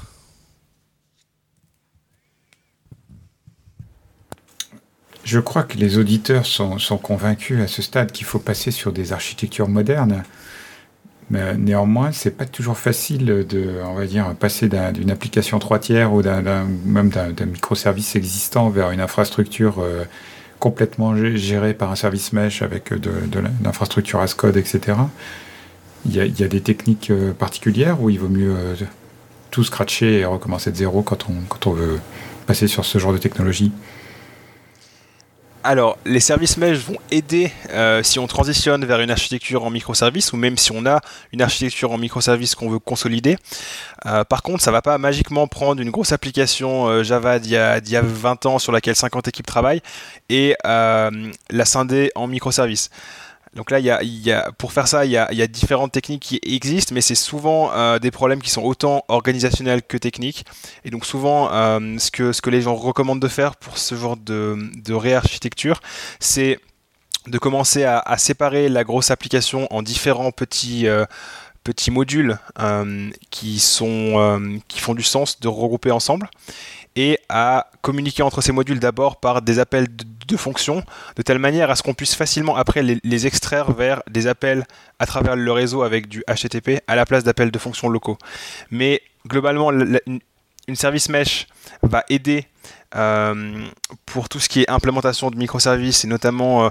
Je 5.25 5.41
crois 5.41 5.65
que 5.65 5.77
les 5.79 5.99
auditeurs 5.99 6.47
sont, 6.47 6.79
sont 6.79 6.99
convaincus 6.99 7.61
à 7.61 7.67
ce 7.67 7.83
stade 7.83 8.13
qu'il 8.13 8.27
faut 8.27 8.39
passer 8.39 8.71
sur 8.71 8.93
des 8.93 9.13
architectures 9.13 9.69
modernes. 9.69 10.23
Mais 11.31 11.57
néanmoins, 11.57 12.13
c'est 12.13 12.37
pas 12.37 12.45
toujours 12.45 12.77
facile 12.77 13.25
de, 13.25 13.81
on 13.85 13.95
va 13.95 14.07
dire, 14.07 14.35
passer 14.35 14.69
d'une 14.69 15.11
application 15.11 15.59
trois 15.59 15.79
tiers 15.79 16.13
ou 16.13 16.23
même 16.23 17.09
d'un, 17.09 17.47
microservice 17.47 18.15
existant 18.17 18.69
vers 18.69 18.91
une 18.91 19.01
infrastructure 19.01 19.77
euh, 19.81 20.05
complètement 20.59 21.17
gérée 21.37 21.75
par 21.75 21.91
un 21.91 21.97
service 21.97 22.33
mesh 22.33 22.63
avec 22.63 22.93
de, 22.93 23.11
l'infrastructure 23.63 24.21
as 24.21 24.35
code, 24.35 24.57
etc. 24.57 24.99
Il 26.07 26.15
y, 26.15 26.45
a, 26.45 26.49
des 26.49 26.61
techniques 26.61 27.11
euh, 27.11 27.33
particulières 27.33 28.03
où 28.03 28.11
il 28.11 28.19
vaut 28.19 28.29
mieux 28.29 28.55
euh, 28.55 28.75
tout 29.51 29.65
scratcher 29.65 30.19
et 30.19 30.25
recommencer 30.27 30.71
de 30.71 30.77
zéro 30.77 31.03
quand 31.03 31.31
on, 31.31 31.35
quand 31.49 31.67
on 31.67 31.73
veut 31.73 31.99
passer 32.47 32.69
sur 32.69 32.85
ce 32.85 32.99
genre 32.99 33.15
de 33.15 33.19
technologie. 33.19 33.73
Alors, 35.65 35.97
les 36.05 36.21
services 36.21 36.59
mesh 36.59 36.77
vont 36.77 36.99
aider 37.11 37.51
euh, 37.71 38.03
si 38.03 38.19
on 38.19 38.27
transitionne 38.27 38.85
vers 38.85 39.01
une 39.01 39.11
architecture 39.11 39.65
en 39.65 39.71
microservices 39.71 40.35
ou 40.35 40.37
même 40.37 40.59
si 40.59 40.73
on 40.73 40.85
a 40.85 41.01
une 41.33 41.41
architecture 41.41 41.91
en 41.91 41.97
microservices 41.97 42.55
qu'on 42.55 42.69
veut 42.69 42.79
consolider. 42.79 43.39
Euh, 44.05 44.25
par 44.25 44.43
contre, 44.43 44.63
ça 44.63 44.71
va 44.71 44.83
pas 44.83 44.99
magiquement 44.99 45.47
prendre 45.47 45.81
une 45.81 45.91
grosse 45.91 46.13
application 46.13 46.87
euh, 46.89 47.03
Java 47.03 47.39
d'il 47.39 47.53
y, 47.53 47.57
a 47.57 48.03
20 48.03 48.45
ans 48.45 48.59
sur 48.59 48.73
laquelle 48.73 48.95
50 48.95 49.29
équipes 49.29 49.47
travaillent 49.47 49.81
et 50.29 50.55
la 50.63 51.65
scinder 51.65 52.11
en 52.15 52.27
microservices. 52.27 52.91
Donc 53.55 53.71
là, 53.71 53.79
il 53.79 53.87
y 53.87 54.33
a, 54.33 54.53
pour 54.53 54.73
faire 54.73 54.89
ça, 54.89 55.05
il 55.05 55.13
y 55.13 55.17
a, 55.17 55.47
différentes 55.47 55.93
techniques 55.93 56.23
qui 56.23 56.41
existent, 56.43 56.95
mais 56.95 57.01
c'est 57.01 57.15
souvent 57.15 57.73
euh, 57.73 57.99
des 57.99 58.11
problèmes 58.11 58.43
qui 58.43 58.51
sont 58.51 58.63
autant 58.63 59.05
organisationnels 59.09 59.83
que 59.83 59.97
techniques. 59.97 60.45
Et 60.85 60.91
donc 60.91 61.07
souvent, 61.07 61.53
euh, 61.53 61.99
ce, 61.99 62.11
que, 62.11 62.33
ce 62.33 62.43
que 62.43 62.51
les 62.51 62.63
gens 62.63 62.75
recommandent 62.75 63.21
de 63.21 63.29
faire 63.29 63.57
pour 63.57 63.79
ce 63.79 63.95
genre 63.95 64.17
de, 64.17 64.93
réarchitecture, 64.93 65.81
c'est 66.19 66.59
de 67.27 67.39
commencer 67.39 67.85
à, 67.85 68.19
séparer 68.19 68.69
la 68.69 68.85
grosse 68.85 69.11
application 69.11 69.73
en 69.73 69.83
différents 69.83 70.33
petits... 70.33 70.87
Euh, 70.87 71.05
petits 71.63 71.91
modules 71.91 72.39
qui, 73.31 73.59
sont, 73.59 74.61
qui 74.69 74.81
font 74.81 74.93
du 74.93 75.03
sens 75.03 75.41
de 75.41 75.49
regrouper 75.49 75.91
ensemble 75.91 76.29
et 76.97 77.19
à 77.29 77.71
communiquer 77.83 78.23
entre 78.23 78.41
ces 78.41 78.53
modules 78.53 78.79
d'abord 78.79 79.19
par 79.19 79.43
des 79.43 79.59
appels 79.59 79.87
de, 79.95 80.05
fonctions, 80.37 80.83
de 81.17 81.23
telle 81.23 81.39
manière 81.39 81.71
à 81.71 81.77
ce 81.77 81.83
qu'on 81.83 81.95
puisse 81.95 82.15
facilement 82.15 82.57
après 82.57 82.83
les, 82.83 83.27
extraire 83.27 83.73
vers 83.73 84.03
des 84.11 84.27
appels 84.27 84.67
à 84.99 85.07
travers 85.07 85.37
le 85.37 85.53
réseau 85.53 85.83
avec 85.83 86.09
du 86.09 86.23
HTTP 86.29 86.83
à 86.87 86.97
la 86.97 87.07
place 87.07 87.25
d'appels 87.25 87.51
de 87.51 87.59
fonctions 87.59 87.89
locaux. 87.89 88.19
Mais 88.71 89.03
globalement, 89.27 89.71
une 89.71 90.77
service 90.77 91.09
mesh 91.09 91.47
va 91.83 92.05
aider 92.09 92.47
euh, 92.97 93.67
pour 94.07 94.29
tout 94.29 94.39
ce 94.39 94.49
qui 94.49 94.63
est 94.63 94.71
implémentation 94.71 95.31
de 95.31 95.37
microservices 95.37 96.05
et 96.05 96.07
notamment 96.07 96.67
euh, 96.67 96.69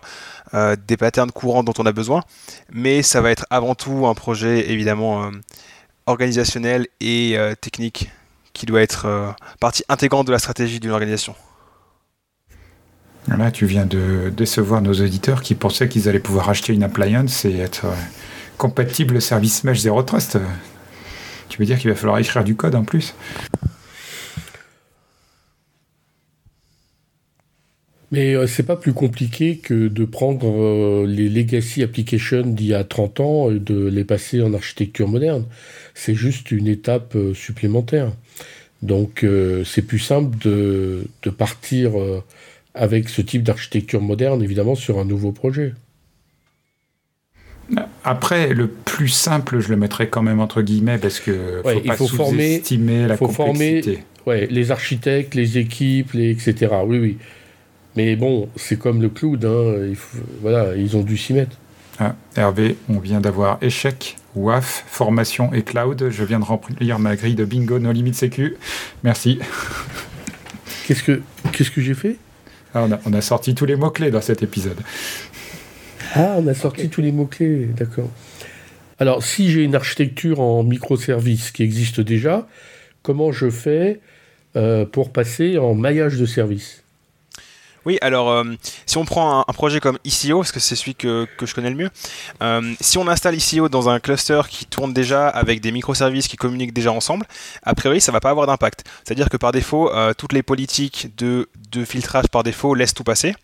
euh, 0.54 0.76
des 0.88 0.96
patterns 0.96 1.32
courants 1.32 1.63
dont 1.63 1.74
on 1.80 1.86
a 1.86 1.92
besoin, 1.92 2.24
mais 2.72 3.02
ça 3.02 3.20
va 3.20 3.30
être 3.30 3.46
avant 3.50 3.76
tout 3.76 4.08
un 4.08 4.13
projet 4.13 4.72
évidemment 4.72 5.32
organisationnel 6.06 6.88
et 7.02 7.38
technique 7.60 8.10
qui 8.54 8.66
doit 8.66 8.82
être 8.82 9.36
partie 9.60 9.84
intégrante 9.89 10.28
de 10.28 10.32
la 10.32 10.39
stratégie 10.39 10.80
d'une 10.80 10.92
organisation. 10.92 11.36
Là, 13.28 13.52
tu 13.52 13.66
viens 13.66 13.86
de 13.86 14.32
décevoir 14.36 14.82
nos 14.82 14.94
auditeurs 14.94 15.42
qui 15.42 15.56
pensaient 15.56 15.88
qu'ils 15.88 16.10
allaient 16.10 16.20
pouvoir 16.20 16.50
acheter 16.50 16.74
une 16.74 16.84
appliance 16.84 17.46
et 17.46 17.58
être 17.58 17.86
euh, 17.86 17.94
compatible 18.58 19.22
service 19.22 19.64
mesh 19.64 19.80
Zero 19.80 20.04
Trust. 20.04 20.38
Tu 21.50 21.58
veux 21.58 21.66
dire 21.66 21.80
qu'il 21.80 21.90
va 21.90 21.96
falloir 21.96 22.20
écrire 22.20 22.44
du 22.44 22.56
code 22.56 22.76
en 22.76 22.84
plus? 22.84 23.16
Mais 28.12 28.36
euh, 28.36 28.46
c'est 28.46 28.64
pas 28.64 28.76
plus 28.76 28.94
compliqué 28.94 29.58
que 29.58 29.88
de 29.88 30.06
prendre 30.06 31.06
les 31.06 31.30
legacy 31.30 31.82
applications 31.82 32.46
d'il 32.46 32.68
y 32.68 32.74
a 32.74 32.84
30 32.84 33.20
ans 33.22 33.52
et 33.52 33.60
de 33.60 33.88
les 33.88 34.04
passer 34.04 34.42
en 34.42 34.54
architecture 34.54 35.08
moderne. 35.08 35.46
C'est 35.96 36.14
juste 36.14 36.52
une 36.52 36.68
étape 36.68 37.18
supplémentaire. 37.34 38.12
Donc 38.84 39.24
euh, 39.24 39.64
c'est 39.64 39.82
plus 39.82 40.00
simple 40.00 40.38
de, 40.40 41.08
partir 41.38 42.00
euh, 42.00 42.22
avec 42.74 43.10
ce 43.10 43.22
type 43.22 43.44
d'architecture 43.44 44.02
moderne, 44.02 44.42
évidemment, 44.42 44.76
sur 44.76 45.00
un 45.00 45.06
nouveau 45.06 45.32
projet. 45.32 45.74
Après, 48.04 48.54
le 48.54 48.68
plus 48.68 49.08
simple, 49.08 49.60
je 49.60 49.70
le 49.70 49.78
mettrais 49.78 50.08
quand 50.08 50.22
même 50.22 50.40
entre 50.40 50.62
guillemets 50.62 50.98
parce 50.98 51.20
que 51.20 51.62
faut 51.64 51.82
il 51.84 51.94
faut 51.94 52.08
former, 52.08 52.62
la 53.08 53.16
faut 53.16 53.28
complexité. 53.28 54.04
Former, 54.26 54.48
les 54.48 54.72
architectes, 54.72 55.36
les 55.36 55.58
équipes, 55.58 56.12
les, 56.14 56.32
etc. 56.32 56.74
Oui, 56.86 57.00
oui. 57.00 57.18
Mais 57.96 58.16
bon, 58.16 58.50
c'est 58.56 58.78
comme 58.78 59.02
le 59.02 59.10
cloud. 59.10 59.46
Hein, 59.46 59.94
voilà, 60.42 60.76
ils 60.76 60.98
ont 60.98 61.04
dû 61.04 61.18
s'y 61.18 61.34
mettre. 61.34 61.58
Ah, 62.00 62.16
Hervé, 62.36 62.76
on 62.90 63.00
vient 63.00 63.22
d'avoir 63.22 63.60
échec 63.62 64.18
WAF, 64.36 64.84
formation 64.88 65.54
et 65.54 65.62
cloud. 65.62 66.10
Je 66.10 66.24
viens 66.24 66.40
de 66.40 66.46
remplir 66.46 67.00
ma 67.00 67.16
grille 67.16 67.36
de 67.36 67.46
bingo 67.46 67.80
no 67.80 67.92
limite 67.92 68.16
sécu. 68.16 68.56
Merci. 69.04 69.40
Qu'est-ce 70.88 71.04
que, 71.04 71.22
qu'est-ce 71.54 71.72
que 71.72 71.82
j'ai 71.82 71.94
fait? 71.94 72.18
Ah, 72.74 72.88
on, 73.06 73.14
a, 73.14 73.22
sorti 73.22 73.56
tous 73.56 73.66
les 73.66 73.76
mots-clés 73.76 74.12
dans 74.12 74.22
cet 74.22 74.44
épisode. 74.44 74.80
Ah, 76.16 76.36
on 76.38 76.48
a 76.48 76.54
sorti 76.54 76.90
tous 76.90 77.02
les 77.02 77.12
mots-clés, 77.12 77.68
d'accord. 77.78 78.10
Alors, 79.00 79.24
si 79.24 79.52
j'ai 79.52 79.64
une 79.64 79.76
architecture 79.76 80.40
en 80.40 80.64
microservices 80.64 81.52
qui 81.52 81.64
existe 81.64 82.02
déjà, 82.02 82.48
comment 83.02 83.32
je 83.32 83.50
fais 83.50 84.00
euh, 84.56 84.86
pour 84.86 85.12
passer 85.12 85.58
en 85.58 85.74
maillage 85.74 86.18
de 86.18 86.26
services 86.26 86.84
oui, 87.86 87.98
alors 88.02 88.30
euh, 88.30 88.44
si 88.86 88.98
on 88.98 89.04
prend 89.04 89.42
un, 89.42 89.54
projet 89.54 89.80
comme 89.80 89.98
ICO, 90.06 90.40
parce 90.40 90.52
que 90.52 90.60
c'est 90.60 90.76
celui 90.76 90.96
que, 90.96 91.28
je 91.42 91.54
connais 91.54 91.70
le 91.70 91.76
mieux, 91.76 91.90
euh, 92.42 92.74
si 92.80 92.98
on 92.98 93.08
installe 93.08 93.36
ICO 93.36 93.68
dans 93.68 93.90
un 93.90 94.00
cluster 94.00 94.42
qui 94.50 94.66
tourne 94.66 94.94
déjà 94.94 95.28
avec 95.28 95.60
des 95.60 95.72
microservices 95.72 96.28
qui 96.28 96.38
communiquent 96.38 96.74
déjà 96.74 96.92
ensemble, 96.92 97.26
a 97.64 97.76
priori 97.76 98.00
ça 98.00 98.12
va 98.12 98.22
pas 98.22 98.30
avoir 98.30 98.48
d'impact. 98.48 98.86
C'est-à-dire 99.04 99.30
que 99.30 99.38
par 99.38 99.52
défaut, 99.52 99.92
euh, 99.92 100.14
toutes 100.18 100.34
les 100.34 100.44
politiques 100.44 101.14
de, 101.18 101.50
de, 101.74 101.86
filtrage 101.86 102.28
par 102.28 102.44
défaut 102.44 102.76
laissent 102.76 102.94
tout 102.94 103.04
passer, 103.04 103.36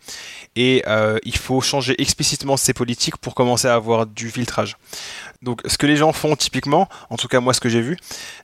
et 0.56 0.82
il 1.24 1.36
faut 1.36 1.60
changer 1.60 2.00
explicitement 2.00 2.56
ces 2.56 2.72
politiques 2.72 3.16
pour 3.16 3.34
commencer 3.34 3.68
à 3.68 3.74
avoir 3.74 4.06
du 4.06 4.30
filtrage. 4.30 4.76
Donc 5.42 5.62
ce 5.64 5.78
que 5.78 5.86
les 5.86 5.96
gens 5.96 6.12
font 6.12 6.36
typiquement, 6.36 6.86
en 7.08 7.16
tout 7.16 7.26
cas 7.26 7.40
moi 7.40 7.54
ce 7.54 7.60
que 7.60 7.70
j'ai 7.70 7.80
vu, 7.80 7.96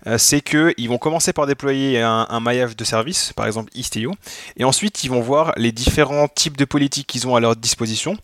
euh, 0.06 0.16
c'est 0.16 0.40
qu'ils 0.40 0.88
vont 0.88 0.96
commencer 0.96 1.34
par 1.34 1.46
déployer 1.46 2.00
un, 2.00 2.40
maillage 2.40 2.74
de 2.74 2.84
services, 2.84 3.34
par 3.34 3.46
exemple 3.46 3.70
Istio, 3.74 4.14
et 4.56 4.64
ensuite 4.64 5.04
ils 5.04 5.10
vont 5.10 5.20
voir 5.20 5.52
les 5.58 5.72
différents 5.72 6.26
types 6.26 6.56
de 6.56 6.64
politiques 6.64 7.06
qu'ils 7.06 7.28
ont 7.28 7.36
à 7.36 7.40
leur 7.40 7.54
disposition. 7.54 8.16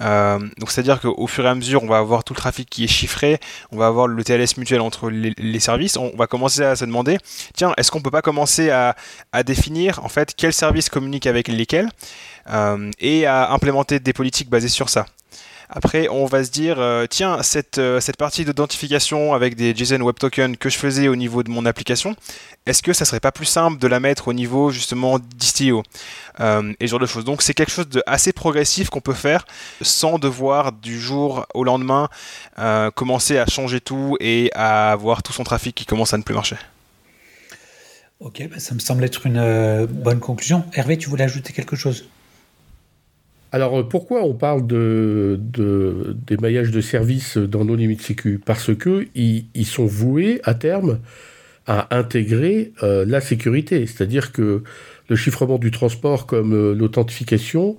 Euh, 0.00 0.40
donc 0.58 0.72
c'est-à-dire 0.72 1.00
qu'au 1.00 1.26
fur 1.28 1.44
et 1.44 1.48
à 1.48 1.54
mesure, 1.54 1.84
on 1.84 1.86
va 1.86 1.98
avoir 1.98 2.24
tout 2.24 2.32
le 2.32 2.38
trafic 2.38 2.68
qui 2.68 2.82
est 2.82 2.88
chiffré, 2.88 3.38
on 3.70 3.76
va 3.76 3.86
avoir 3.86 4.08
le 4.08 4.24
TLS 4.24 4.56
mutuel 4.56 4.80
entre 4.80 5.08
les, 5.08 5.60
services, 5.60 5.96
on 5.96 6.10
va 6.16 6.26
commencer 6.26 6.62
à 6.62 6.74
se 6.74 6.84
demander, 6.84 7.18
tiens, 7.54 7.74
est-ce 7.76 7.92
qu'on 7.92 8.00
peut 8.00 8.10
pas 8.10 8.22
commencer 8.22 8.70
à, 8.70 8.96
définir 9.44 10.04
en 10.04 10.08
fait 10.08 10.34
quels 10.34 10.52
services 10.52 10.88
avec 11.26 11.48
lesquels 11.48 11.88
euh, 12.50 12.90
et 12.98 13.26
à 13.26 13.52
implémenter 13.52 13.98
des 14.00 14.12
politiques 14.12 14.50
basées 14.50 14.68
sur 14.68 14.88
ça. 14.88 15.06
Après, 15.68 16.06
on 16.08 16.26
va 16.26 16.44
se 16.44 16.50
dire, 16.52 16.76
euh, 16.78 17.06
tiens, 17.10 17.42
cette, 17.42 17.78
euh, 17.78 17.98
cette 17.98 18.16
partie 18.16 18.44
d'identification 18.44 19.34
avec 19.34 19.56
des 19.56 19.74
JSON 19.74 20.00
Web 20.00 20.14
Tokens 20.16 20.56
que 20.56 20.68
je 20.68 20.78
faisais 20.78 21.08
au 21.08 21.16
niveau 21.16 21.42
de 21.42 21.50
mon 21.50 21.66
application, 21.66 22.14
est-ce 22.66 22.84
que 22.84 22.92
ça 22.92 23.04
serait 23.04 23.18
pas 23.18 23.32
plus 23.32 23.46
simple 23.46 23.78
de 23.78 23.88
la 23.88 23.98
mettre 23.98 24.28
au 24.28 24.32
niveau 24.32 24.70
justement 24.70 25.18
d'Istio 25.18 25.82
et 26.38 26.74
ce 26.82 26.86
genre 26.86 27.00
de 27.00 27.06
choses. 27.06 27.24
Donc 27.24 27.40
c'est 27.40 27.54
quelque 27.54 27.72
chose 27.72 27.88
de 27.88 28.02
assez 28.06 28.32
progressif 28.32 28.90
qu'on 28.90 29.00
peut 29.00 29.14
faire 29.14 29.46
sans 29.80 30.18
devoir 30.18 30.70
du 30.70 31.00
jour 31.00 31.46
au 31.54 31.64
lendemain 31.64 32.08
commencer 32.94 33.38
à 33.38 33.46
changer 33.46 33.80
tout 33.80 34.16
et 34.20 34.50
à 34.54 34.92
avoir 34.92 35.22
tout 35.22 35.32
son 35.32 35.44
trafic 35.44 35.74
qui 35.74 35.86
commence 35.86 36.12
à 36.12 36.18
ne 36.18 36.22
plus 36.22 36.34
marcher. 36.34 36.56
Ok, 38.20 38.48
bah, 38.50 38.58
ça 38.58 38.74
me 38.74 38.80
semble 38.80 39.04
être 39.04 39.26
une 39.26 39.86
bonne 39.86 40.20
conclusion. 40.20 40.64
Hervé, 40.74 40.96
tu 40.96 41.08
voulais 41.08 41.24
ajouter 41.24 41.52
quelque 41.52 41.76
chose? 41.76 42.06
Alors 43.52 43.78
euh, 43.78 43.82
pourquoi 43.84 44.22
on 44.22 44.34
parle 44.34 44.66
de, 44.66 45.40
des 45.40 46.36
maillages 46.36 46.70
de 46.70 46.80
services 46.80 47.38
dans 47.38 47.64
nos 47.64 47.76
limites 47.76 48.02
sécu? 48.02 48.40
Parce 48.44 48.74
que 48.74 49.06
ils, 49.14 49.64
sont 49.64 49.86
voués 49.86 50.40
à 50.44 50.54
terme 50.54 51.00
à 51.66 51.96
intégrer 51.96 52.72
euh, 52.82 53.04
la 53.06 53.20
sécurité, 53.20 53.86
c'est-à-dire 53.86 54.32
que 54.32 54.62
le 55.08 55.16
chiffrement 55.16 55.58
du 55.58 55.70
transport 55.70 56.26
comme 56.26 56.54
euh, 56.54 56.74
l'authentification 56.74 57.76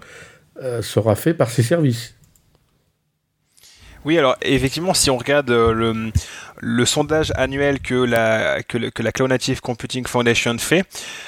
sera 0.82 1.16
fait 1.16 1.36
par 1.36 1.52
ces 1.52 1.62
services. 1.62 2.16
Oui, 4.06 4.18
alors 4.18 4.36
effectivement, 4.42 4.96
si 4.96 5.12
on 5.12 5.18
regarde 5.18 5.52
le, 5.52 6.12
le, 6.60 6.86
sondage 6.86 7.32
annuel 7.36 7.80
que 7.80 7.96
la, 7.96 8.64
que, 8.64 8.78
la 8.78 9.12
Cloud 9.12 9.30
Native 9.30 9.62
Computing 9.62 10.06
Foundation 10.08 10.58
fait, 10.58 10.86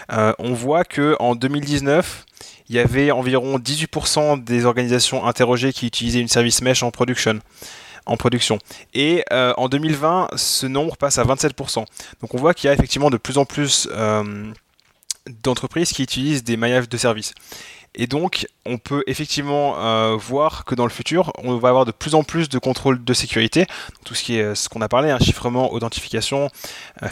on 0.09 0.53
voit 0.53 0.83
que 0.83 1.15
en 1.19 1.35
2019, 1.35 2.25
il 2.69 2.75
y 2.75 2.79
avait 2.79 3.11
environ 3.11 3.57
18% 3.57 4.43
des 4.43 4.65
organisations 4.65 5.25
interrogées 5.25 5.73
qui 5.73 5.87
utilisaient 5.87 6.21
une 6.21 6.27
service 6.27 6.61
mesh 6.61 6.83
en 6.83 6.91
production. 6.91 7.39
En 8.05 8.15
production. 8.15 8.59
Et 8.93 9.23
euh, 9.31 9.53
en 9.57 9.69
2020, 9.69 10.29
ce 10.35 10.65
nombre 10.67 10.95
passe 10.95 11.17
à 11.17 11.23
27%. 11.23 11.85
Donc 12.21 12.33
on 12.33 12.37
voit 12.37 12.53
qu'il 12.53 12.67
y 12.67 12.71
a 12.71 12.73
effectivement 12.73 13.09
de 13.09 13.17
plus 13.17 13.37
en 13.37 13.45
plus 13.45 13.87
euh, 13.91 14.51
d'entreprises 15.43 15.91
qui 15.91 16.03
utilisent 16.03 16.43
des 16.43 16.57
maillages 16.57 16.89
de 16.89 16.97
services. 16.97 17.33
Et 17.95 18.08
donc, 18.08 18.47
on 18.65 18.78
peut 18.78 19.04
effectivement 19.08 19.75
euh, 19.78 20.15
voir 20.15 20.63
que 20.65 20.75
dans 20.75 20.86
le 20.86 20.91
futur, 20.91 21.34
on 21.43 21.58
va 21.58 21.69
avoir 21.69 21.86
de 21.86 21.91
plus 21.91 22.15
en 22.15 22.23
plus 22.23 22.49
de 22.49 22.60
contrôle 22.60 23.04
de 23.04 23.13
sécurité, 23.13 23.65
tout 24.06 24.15
ce 24.15 24.23
qui 24.23 24.38
est 24.38 24.56
ce 24.56 24.69
qu'on 24.69 24.82
a 24.82 24.88
parlé, 24.88 25.10
hein, 25.10 25.19
chiffrement, 25.19 25.73
authentification, 25.73 26.49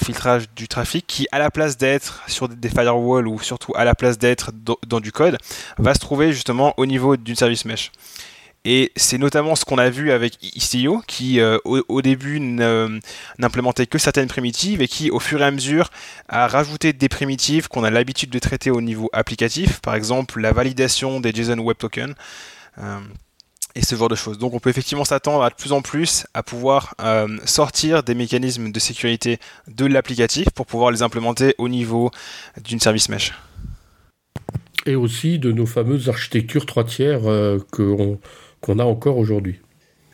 filtrage 0.04 0.50
du 0.56 0.68
trafic, 0.68 1.06
qui 1.08 1.28
à 1.32 1.40
la 1.40 1.52
place 1.52 1.78
d'être 1.78 2.24
sur 2.28 2.48
des 2.48 2.70
firewalls 2.70 3.28
ou 3.28 3.40
surtout 3.40 3.74
à 3.76 3.86
la 3.86 3.96
place 3.96 4.18
d'être 4.18 4.52
dans 4.88 5.00
du 5.00 5.12
code, 5.12 5.38
va 5.78 5.94
se 5.94 6.00
trouver 6.00 6.32
justement 6.32 6.74
au 6.78 6.86
niveau 6.86 7.18
d'une 7.18 7.36
service 7.36 7.66
mesh. 7.66 7.92
Et 8.69 8.91
c'est 8.97 9.17
notamment 9.17 9.56
ce 9.56 9.63
qu'on 9.63 9.77
a 9.77 9.89
vu 9.89 10.12
avec 10.12 10.43
Istio, 10.58 11.01
qui 11.08 11.39
euh, 11.39 11.58
au, 11.63 12.01
début 12.01 12.41
n'implémentait 12.41 13.88
que 13.88 13.97
certaines 13.97 14.27
primitives 14.27 14.82
et 14.82 14.89
qui, 14.89 15.10
au 15.10 15.21
fur 15.21 15.41
et 15.41 15.45
à 15.45 15.51
mesure, 15.51 15.89
a 16.27 16.49
rajouté 16.49 16.91
des 16.91 17.08
primitives 17.08 17.69
qu'on 17.69 17.86
a 17.86 17.89
l'habitude 17.89 18.30
de 18.30 18.39
traiter 18.39 18.69
au 18.69 18.82
niveau 18.82 19.10
applicatif, 19.13 19.80
par 19.80 19.95
exemple 19.95 20.41
la 20.41 20.51
validation 20.51 21.21
des 21.21 21.32
JSON 21.32 21.60
Web 21.60 21.77
Tokens. 21.77 22.13
Euh, 22.80 22.99
et 23.73 23.86
ce 23.86 23.95
genre 23.95 24.10
de 24.10 24.15
choses. 24.15 24.38
Donc 24.38 24.53
on 24.53 24.60
peut 24.60 24.69
effectivement 24.69 25.06
s'attendre 25.06 25.43
à 25.43 25.49
de 25.49 25.56
plus 25.56 25.71
en 25.71 25.82
plus 25.82 26.25
à 26.34 26.43
pouvoir 26.43 26.93
euh, 26.99 27.38
sortir 27.45 28.03
des 28.03 28.15
mécanismes 28.15 28.73
de 28.73 28.80
sécurité 28.80 29.39
de 29.69 29.86
l'applicatif 29.86 30.49
pour 30.49 30.65
pouvoir 30.65 30.91
les 30.91 31.03
implémenter 31.03 31.56
au 31.58 31.69
niveau 31.69 32.12
d'une 32.62 32.82
service 32.82 33.08
mesh. 33.08 33.34
Et 34.86 34.95
aussi 34.95 35.39
de 35.39 35.53
nos 35.53 35.65
fameuses 35.65 36.10
architectures 36.10 36.65
trois 36.65 36.84
tiers 36.84 37.30
euh, 37.30 37.60
qu'on 38.62 38.80
a 38.80 38.84
encore 38.84 39.17
aujourd'hui. 39.17 39.60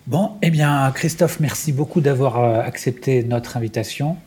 Bon, 0.06 0.32
eh 0.42 0.50
bien 0.50 0.92
Christophe, 0.94 1.40
merci 1.40 1.72
beaucoup 1.72 2.02
d'avoir 2.02 2.40
euh, 2.40 2.62
accepté 2.62 3.24
notre 3.24 3.56
invitation. 3.56 4.18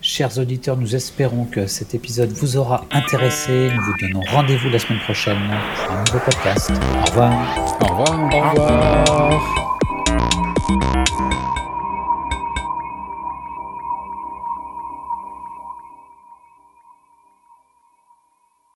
Chers 0.00 0.38
auditeurs, 0.38 0.76
nous 0.76 0.94
espérons 0.94 1.44
que 1.44 1.66
cet 1.66 1.94
épisode 1.94 2.30
vous 2.30 2.56
aura 2.56 2.86
intéressé. 2.92 3.68
Nous 3.74 3.82
vous 3.82 3.94
donnons 4.00 4.22
rendez-vous 4.30 4.70
la 4.70 4.78
semaine 4.78 5.00
prochaine 5.00 5.36
pour 5.76 5.94
un 5.94 6.04
nouveau 6.04 6.18
podcast. 6.24 6.70
Au 6.70 7.10
revoir. 7.10 7.78
Au 7.80 7.86
revoir. 7.86 8.34
Au 8.34 8.50
revoir. 8.50 9.57